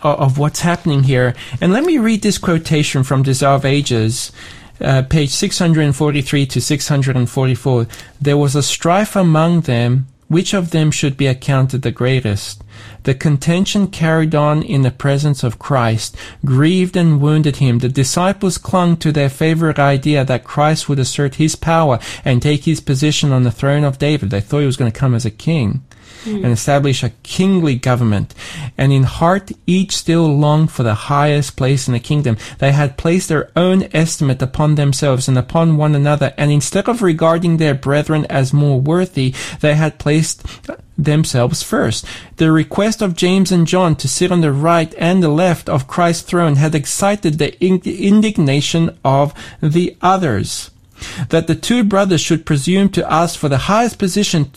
[0.02, 1.34] of what's happening here.
[1.60, 4.32] And let me read this quotation from of Ages,
[4.80, 7.86] uh, page 643 to 644.
[8.20, 12.62] There was a strife among them, which of them should be accounted the greatest.
[13.04, 17.78] The contention carried on in the presence of Christ grieved and wounded him.
[17.78, 22.64] The disciples clung to their favorite idea that Christ would assert his power and take
[22.64, 24.30] his position on the throne of David.
[24.30, 25.84] They thought he was going to come as a king
[26.24, 26.44] Hmm.
[26.44, 28.34] and establish a kingly government.
[28.76, 32.36] And in heart, each still longed for the highest place in the kingdom.
[32.58, 37.02] They had placed their own estimate upon themselves and upon one another, and instead of
[37.02, 40.44] regarding their brethren as more worthy, they had placed
[40.98, 42.04] themselves first.
[42.36, 45.86] The request of James and John to sit on the right and the left of
[45.86, 50.70] Christ's throne had excited the indignation of the others.
[51.28, 54.50] That the two brothers should presume to ask for the highest position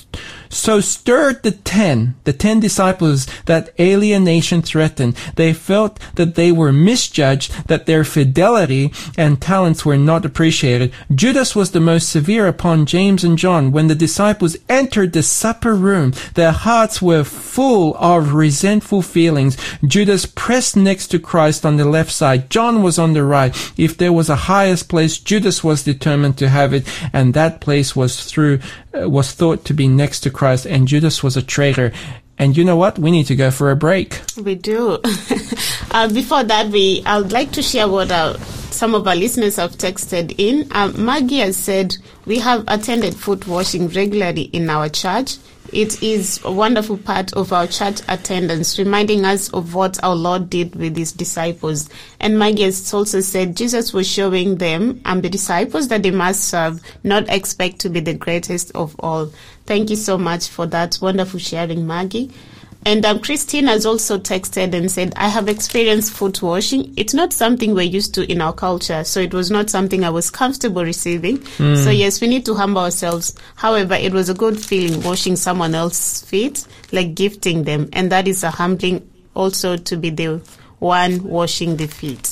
[0.50, 5.16] so stirred the ten, the ten disciples that alienation threatened.
[5.36, 10.94] They felt that they were misjudged, that their fidelity and talents were not appreciated.
[11.14, 13.72] Judas was the most severe upon James and John.
[13.72, 19.58] When the disciples entered the supper room, their hearts were full of resentful feelings.
[19.86, 22.50] Judas pressed next to Christ on the left side.
[22.50, 23.56] John was on the right.
[23.78, 27.96] If there was a highest place, Judas was determined to have it, and that place
[27.96, 28.60] was through,
[28.94, 31.92] uh, was thought to be next to Christ, and Judas was a traitor.
[32.38, 32.98] And you know what?
[32.98, 34.22] We need to go for a break.
[34.42, 35.00] We do.
[35.92, 38.38] uh, before that, we I would like to share what our,
[38.72, 40.66] some of our listeners have texted in.
[40.72, 45.36] Um, Maggie has said we have attended foot washing regularly in our church.
[45.74, 50.50] It is a wonderful part of our church attendance, reminding us of what our Lord
[50.50, 51.90] did with his disciples.
[52.20, 56.46] And Maggie has also said Jesus was showing them and the disciples that they must
[56.46, 59.32] serve, not expect to be the greatest of all.
[59.70, 62.32] Thank you so much for that wonderful sharing, Maggie.
[62.88, 66.92] And um, Christine has also texted and said, I have experienced foot washing.
[66.98, 70.10] It's not something we're used to in our culture, so it was not something I
[70.10, 71.46] was comfortable receiving.
[71.76, 73.36] So, yes, we need to humble ourselves.
[73.58, 77.90] However, it was a good feeling washing someone else's feet, like gifting them.
[77.94, 80.42] And that is a humbling also to be the
[80.80, 82.29] one washing the feet.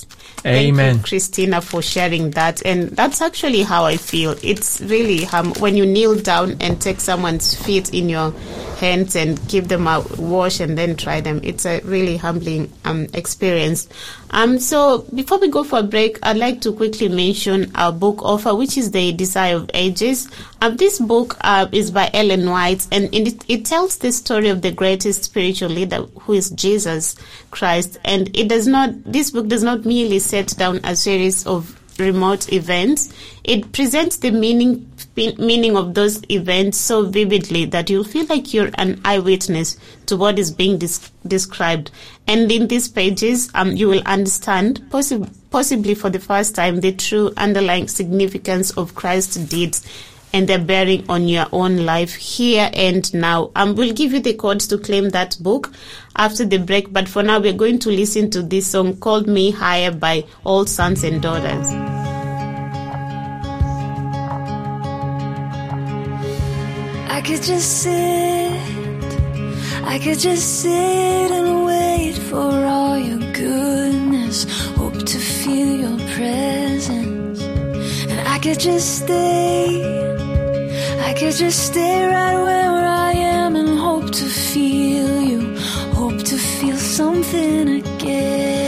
[0.47, 0.95] Thank Amen.
[0.97, 2.65] you, Christina, for sharing that.
[2.65, 4.35] And that's actually how I feel.
[4.41, 8.31] It's really hum- when you kneel down and take someone's feet in your
[8.79, 11.41] hands and give them a wash and then try them.
[11.43, 13.89] It's a really humbling um, experience.
[14.31, 18.21] Um, so before we go for a break, I'd like to quickly mention our book
[18.21, 20.29] offer, which is The Desire of Ages.
[20.61, 24.61] Um, this book uh, is by Ellen White, and it, it tells the story of
[24.61, 27.15] the greatest spiritual leader, who is Jesus
[27.51, 27.99] Christ.
[28.03, 28.91] And it does not.
[29.03, 33.13] This book does not merely set down a series of remote events.
[33.43, 34.91] It presents the meaning
[35.37, 40.39] meaning of those events so vividly that you'll feel like you're an eyewitness to what
[40.39, 41.91] is being dis- described.
[42.27, 46.91] And in these pages, um, you will understand, possi- possibly for the first time, the
[46.91, 49.85] true underlying significance of Christ's deeds
[50.33, 53.51] and their bearing on your own life here and now.
[53.55, 55.73] Um, we'll give you the codes to claim that book
[56.15, 59.51] after the break, but for now, we're going to listen to this song called Me
[59.51, 62.06] Higher by All Sons and Daughters.
[67.27, 68.53] Could just sit,
[69.83, 74.45] I could just sit and wait for all your goodness.
[74.77, 77.41] Hope to feel your presence.
[77.41, 79.83] And I could just stay,
[81.01, 85.57] I could just stay right where I am and hope to feel you.
[85.95, 88.66] Hope to feel something again.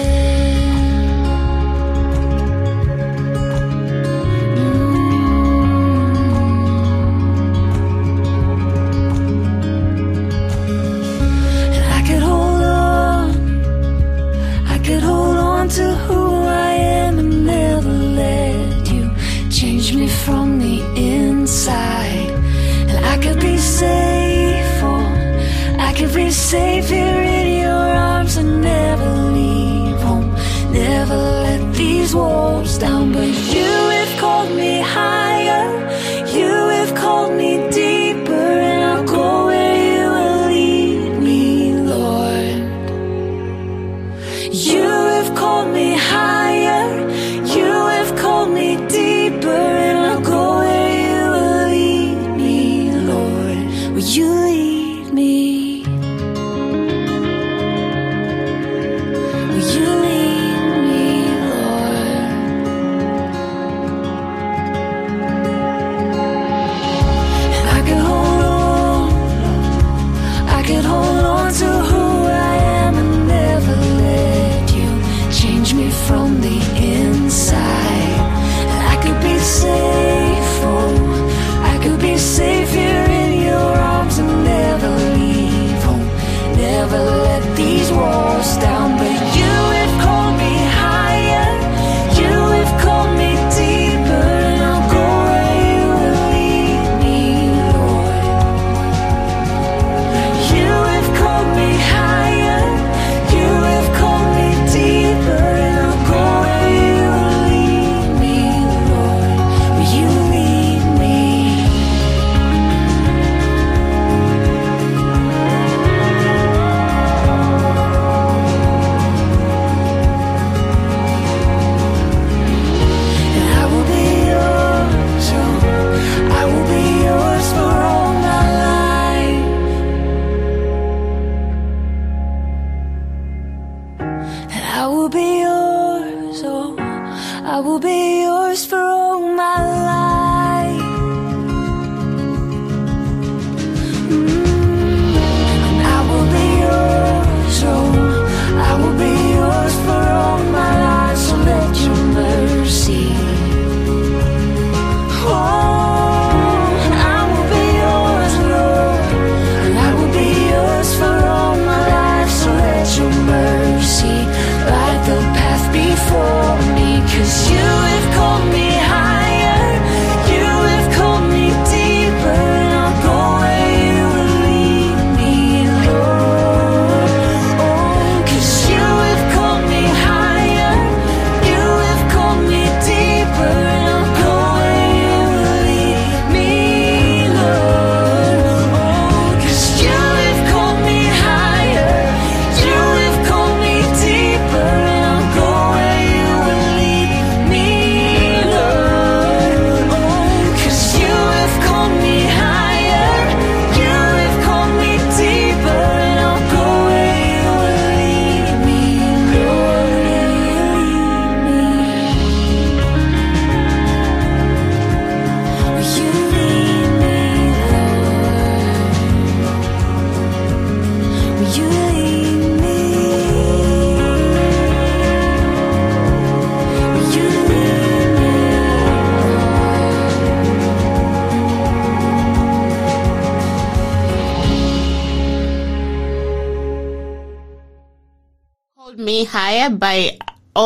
[23.79, 25.05] Safe, oh,
[25.87, 30.29] I could be safe here in your arms and never leave home,
[30.71, 32.48] never let these walls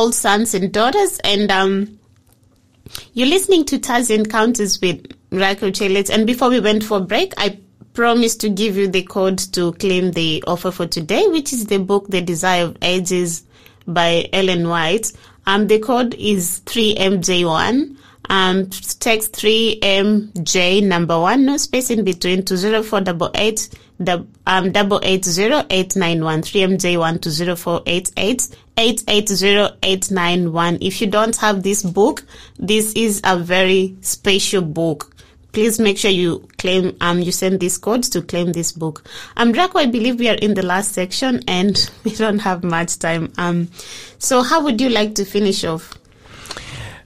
[0.03, 1.17] All Sons and Daughters.
[1.23, 1.97] And um,
[3.13, 6.09] you're listening to Taz Encounters with Rajko Celic.
[6.09, 7.61] And before we went for break, I
[7.93, 11.77] promised to give you the code to claim the offer for today, which is the
[11.77, 13.45] book The Desire of Ages
[13.87, 15.13] by Ellen White.
[15.45, 17.95] Um, the code is 3MJ1.
[18.29, 23.69] Um, text 3MJ number one, no space in between, to 0488
[24.01, 28.11] dub- um, double eight zero eight nine one three MJ one two zero four eight
[28.17, 30.77] eight eight eight zero eight nine one.
[30.81, 32.23] If you don't have this book,
[32.57, 35.09] this is a very special book.
[35.51, 39.03] Please make sure you claim um you send this code to claim this book.
[39.37, 42.99] Um Rajko, I believe we are in the last section and we don't have much
[42.99, 43.31] time.
[43.37, 43.69] Um
[44.17, 45.93] so how would you like to finish off?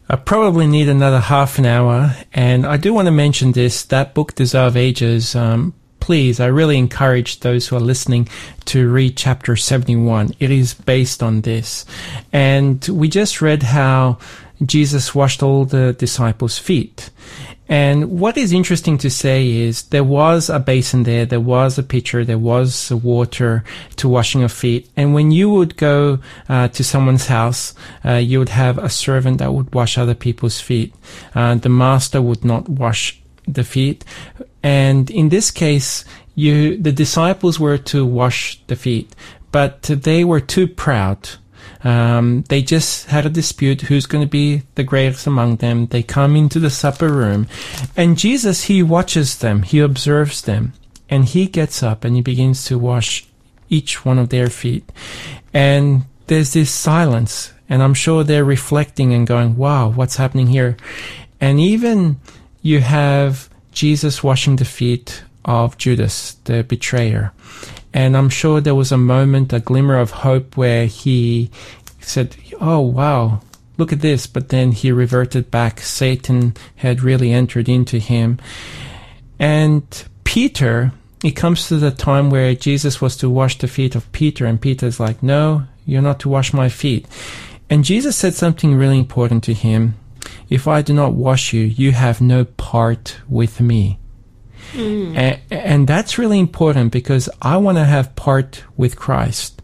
[0.09, 4.13] I probably need another half an hour, and I do want to mention this that
[4.13, 5.35] book, Desire of Ages.
[5.35, 5.73] Um,
[6.07, 8.29] please, I really encourage those who are listening
[8.63, 10.31] to read chapter 71.
[10.39, 11.85] It is based on this.
[12.31, 14.17] And we just read how
[14.65, 17.09] Jesus washed all the disciples' feet.
[17.67, 21.83] And what is interesting to say is there was a basin there, there was a
[21.83, 23.65] pitcher, there was water
[23.97, 24.89] to washing of feet.
[24.95, 29.39] And when you would go uh, to someone's house, uh, you would have a servant
[29.39, 30.95] that would wash other people's feet.
[31.35, 34.05] Uh, the master would not wash the feet.
[34.63, 36.03] And in this case,
[36.35, 39.15] you, the disciples were to wash the feet,
[39.51, 41.29] but they were too proud.
[41.83, 45.87] Um, they just had a dispute who's going to be the greatest among them.
[45.87, 47.47] They come into the supper room,
[47.95, 50.73] and Jesus, he watches them, he observes them,
[51.09, 53.27] and he gets up and he begins to wash
[53.69, 54.91] each one of their feet.
[55.53, 60.77] And there's this silence, and I'm sure they're reflecting and going, wow, what's happening here?
[61.39, 62.19] And even
[62.61, 63.46] you have
[63.77, 67.31] Jesus washing the feet of Judas, the betrayer.
[67.93, 71.51] And I'm sure there was a moment, a glimmer of hope where he
[71.99, 73.41] said, Oh, wow,
[73.77, 74.25] look at this.
[74.25, 75.79] But then he reverted back.
[75.79, 78.39] Satan had really entered into him.
[79.37, 79.85] And
[80.23, 80.91] Peter,
[81.23, 84.59] it comes to the time where Jesus was to wash the feet of Peter, and
[84.59, 87.05] Peter's like, No, you're not to wash my feet.
[87.69, 89.93] And Jesus said something really important to him.
[90.49, 93.99] If I do not wash you, you have no part with me.
[94.71, 95.13] Hmm.
[95.15, 99.61] A- and that's really important because I want to have part with Christ.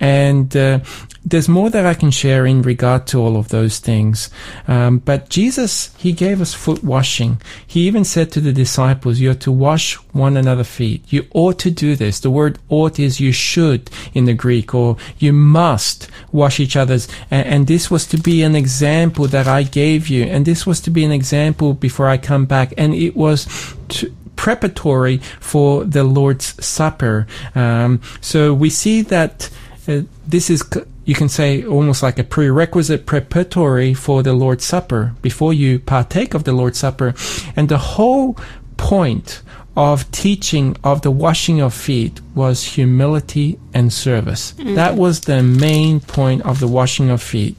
[0.00, 0.80] And uh,
[1.24, 4.30] there's more that I can share in regard to all of those things.
[4.66, 7.40] Um, but Jesus, He gave us foot washing.
[7.66, 11.04] He even said to the disciples, You are to wash one another feet.
[11.12, 12.20] You ought to do this.
[12.20, 17.08] The word ought is you should in the Greek, or you must wash each other's.
[17.30, 20.24] And, and this was to be an example that I gave you.
[20.24, 22.72] And this was to be an example before I come back.
[22.78, 23.46] And it was
[23.88, 27.26] to, preparatory for the Lord's Supper.
[27.54, 29.50] Um, so we see that
[29.88, 34.64] uh, this is, c- you can say, almost like a prerequisite preparatory for the Lord's
[34.64, 37.14] Supper before you partake of the Lord's Supper.
[37.56, 38.36] And the whole
[38.76, 39.42] point
[39.76, 44.52] of teaching of the washing of feet was humility and service.
[44.74, 47.56] That was the main point of the washing of feet.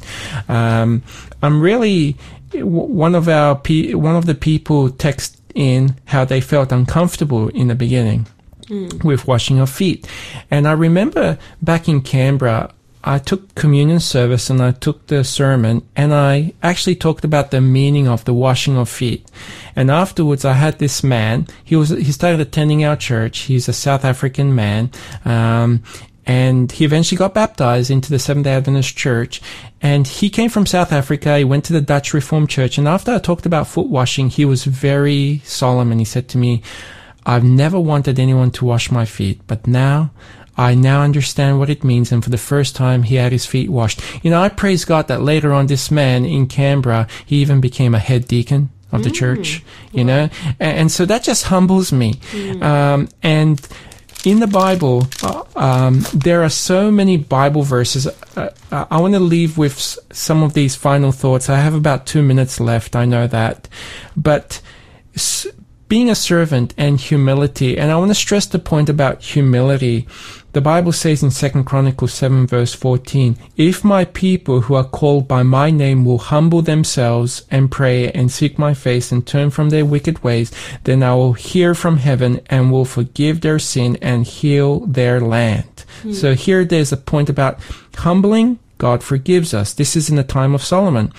[0.47, 1.01] Um,
[1.41, 2.15] I'm really
[2.53, 7.67] one of our pe- one of the people text in how they felt uncomfortable in
[7.67, 8.27] the beginning
[9.03, 10.07] with washing of feet.
[10.51, 12.71] And I remember back in Canberra,
[13.03, 17.61] I took communion service and I took the sermon and I actually talked about the
[17.61, 19.25] meaning of the washing of feet.
[19.75, 23.39] And afterwards I had this man, he was, he started attending our church.
[23.39, 24.91] He's a South African man.
[25.23, 25.81] Um,
[26.29, 29.41] and he eventually got baptized into the Seventh day Adventist Church.
[29.81, 31.39] And he came from South Africa.
[31.39, 32.77] He went to the Dutch Reformed Church.
[32.77, 36.37] And after I talked about foot washing, he was very solemn and he said to
[36.37, 36.61] me,
[37.25, 40.11] I've never wanted anyone to wash my feet, but now
[40.55, 42.11] I now understand what it means.
[42.11, 43.99] And for the first time, he had his feet washed.
[44.23, 47.95] You know, I praise God that later on, this man in Canberra, he even became
[47.95, 52.19] a head deacon of the church, you know, and, and so that just humbles me.
[52.61, 53.67] Um, and
[54.25, 58.07] in the Bible, uh, um, there are so many Bible verses.
[58.07, 61.49] Uh, uh, I want to leave with some of these final thoughts.
[61.49, 62.95] I have about two minutes left.
[62.95, 63.67] I know that,
[64.17, 64.61] but
[65.87, 70.07] being a servant and humility, and I want to stress the point about humility.
[70.51, 75.27] The Bible says in 2 Chronicles 7 verse 14, If my people who are called
[75.27, 79.69] by my name will humble themselves and pray and seek my face and turn from
[79.69, 80.51] their wicked ways,
[80.85, 85.85] then I will hear from heaven and will forgive their sin and heal their land.
[86.01, 86.13] Hmm.
[86.13, 87.59] So here there's a point about
[87.97, 88.57] humbling.
[88.79, 89.73] God forgives us.
[89.73, 91.13] This is in the time of Solomon.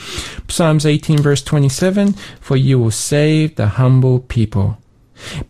[0.48, 4.78] Psalms 18 verse 27, For you will save the humble people.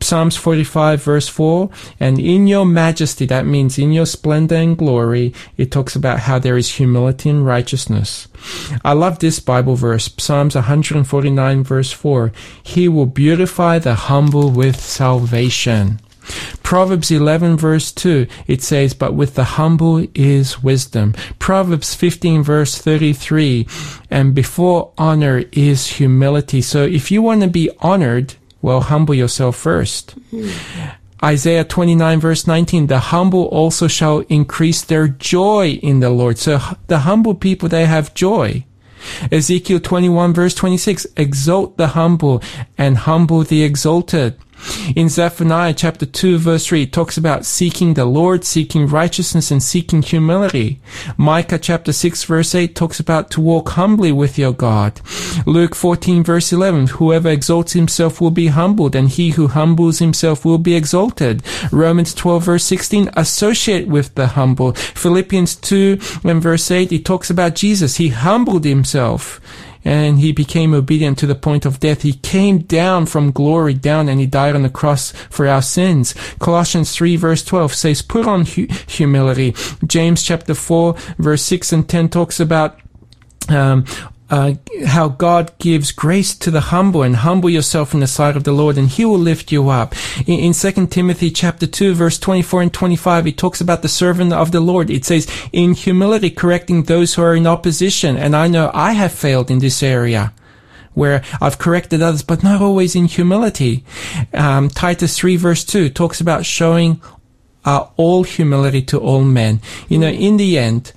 [0.01, 5.35] Psalms 45 verse 4, and in your majesty, that means in your splendor and glory,
[5.57, 8.29] it talks about how there is humility and righteousness.
[8.85, 14.81] I love this Bible verse, Psalms 149 verse 4, He will beautify the humble with
[14.81, 16.01] salvation.
[16.63, 21.15] Proverbs 11 verse 2, it says, But with the humble is wisdom.
[21.39, 23.67] Proverbs 15 verse 33,
[24.11, 26.63] and before honor is humility.
[26.63, 30.15] So if you want to be honored, well, humble yourself first.
[31.23, 36.39] Isaiah 29 verse 19, the humble also shall increase their joy in the Lord.
[36.39, 38.65] So the humble people, they have joy.
[39.31, 42.43] Ezekiel 21 verse 26, exalt the humble
[42.77, 44.37] and humble the exalted.
[44.97, 49.63] In Zephaniah chapter 2 verse 3, it talks about seeking the Lord, seeking righteousness and
[49.63, 50.81] seeking humility.
[51.17, 55.01] Micah chapter 6 verse 8 talks about to walk humbly with your God.
[55.47, 60.45] Luke 14 verse 11, whoever exalts himself will be humbled and he who humbles himself
[60.45, 61.43] will be exalted.
[61.73, 64.73] Romans 12 verse 16, associate with the humble.
[64.73, 67.97] Philippians 2 and verse 8, it talks about Jesus.
[67.97, 69.41] He humbled himself
[69.85, 72.03] and he became obedient to the point of death.
[72.03, 76.15] He came down from glory down and he died on the cross for our sins.
[76.39, 79.55] Colossians 3 verse 12 says, put on hu- humility.
[79.87, 82.79] James chapter 4 verse 6 and 10 talks about
[83.49, 83.85] um,
[84.31, 84.55] uh,
[84.87, 88.53] how God gives grace to the humble and humble yourself in the sight of the
[88.53, 89.95] Lord and he will lift you up.
[90.27, 94.33] In, in 2 Timothy chapter 2 verse 24 and 25 it talks about the servant
[94.33, 94.89] of the Lord.
[94.89, 98.17] It says, in humility correcting those who are in opposition.
[98.17, 100.33] And I know I have failed in this area
[100.95, 103.85] where I've corrected others, but not always in humility.
[104.33, 107.01] Um, Titus 3 verse 2 talks about showing
[107.65, 109.61] uh, all humility to all men.
[109.89, 110.93] You know, in the end,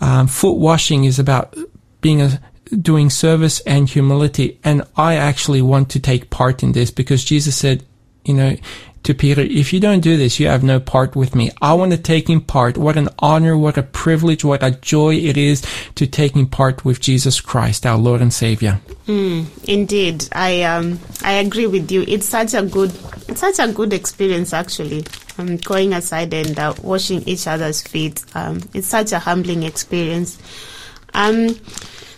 [0.00, 1.56] um, foot washing is about
[2.00, 2.40] being a
[2.80, 7.56] doing service and humility, and I actually want to take part in this because Jesus
[7.56, 7.84] said,
[8.24, 8.56] you know,
[9.02, 11.50] to Peter, if you don't do this, you have no part with me.
[11.60, 12.78] I want to take in part.
[12.78, 15.62] What an honor, what a privilege, what a joy it is
[15.96, 18.80] to taking part with Jesus Christ, our Lord and Savior.
[19.64, 22.04] Indeed, I um I agree with you.
[22.06, 22.92] It's such a good
[23.28, 25.04] it's such a good experience actually.
[25.38, 28.22] Um, going aside and uh, washing each other's feet.
[28.34, 30.38] Um, it's such a humbling experience.
[31.14, 31.56] Um,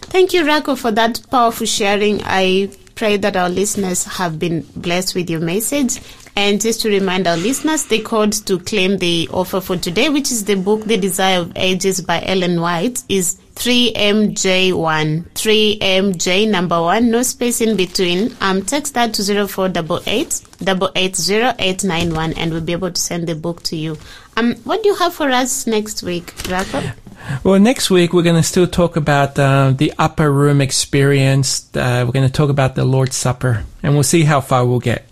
[0.07, 2.21] thank you, Rajko, for that powerful sharing.
[2.25, 6.01] I pray that our listeners have been blessed with your message.
[6.37, 10.33] And just to remind our listeners, the code to claim the offer for today, which
[10.33, 15.29] is the book The Desire of Ages by Ellen White, is 3MJ1.
[15.35, 18.35] 3MJ number one, no space in between.
[18.41, 20.43] Um, text that to 0488
[20.97, 21.89] 880
[22.37, 23.97] and we'll be able to send the book to you.
[24.37, 26.95] Um, what do you have for us next week, Rajko?
[27.43, 31.69] Well, next week we're going to still talk about uh, the upper room experience.
[31.75, 34.81] Uh, we're going to talk about the Lord's Supper, and we'll see how far we'll
[34.81, 35.07] get.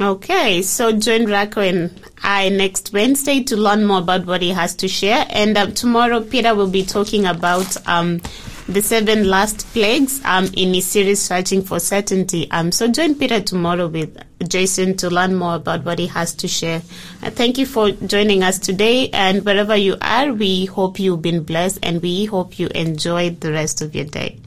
[0.00, 4.74] Okay, so join Rajko and I next Wednesday to learn more about what he has
[4.76, 5.26] to share.
[5.28, 8.22] And um, tomorrow, Peter will be talking about um,
[8.70, 12.48] the seven last plagues um, in his series, Searching for Certainty.
[12.52, 14.16] Um, so join Peter tomorrow with
[14.48, 16.80] Jason to learn more about what he has to share.
[17.22, 19.10] Uh, thank you for joining us today.
[19.10, 23.50] And wherever you are, we hope you've been blessed and we hope you enjoy the
[23.50, 24.40] rest of your day.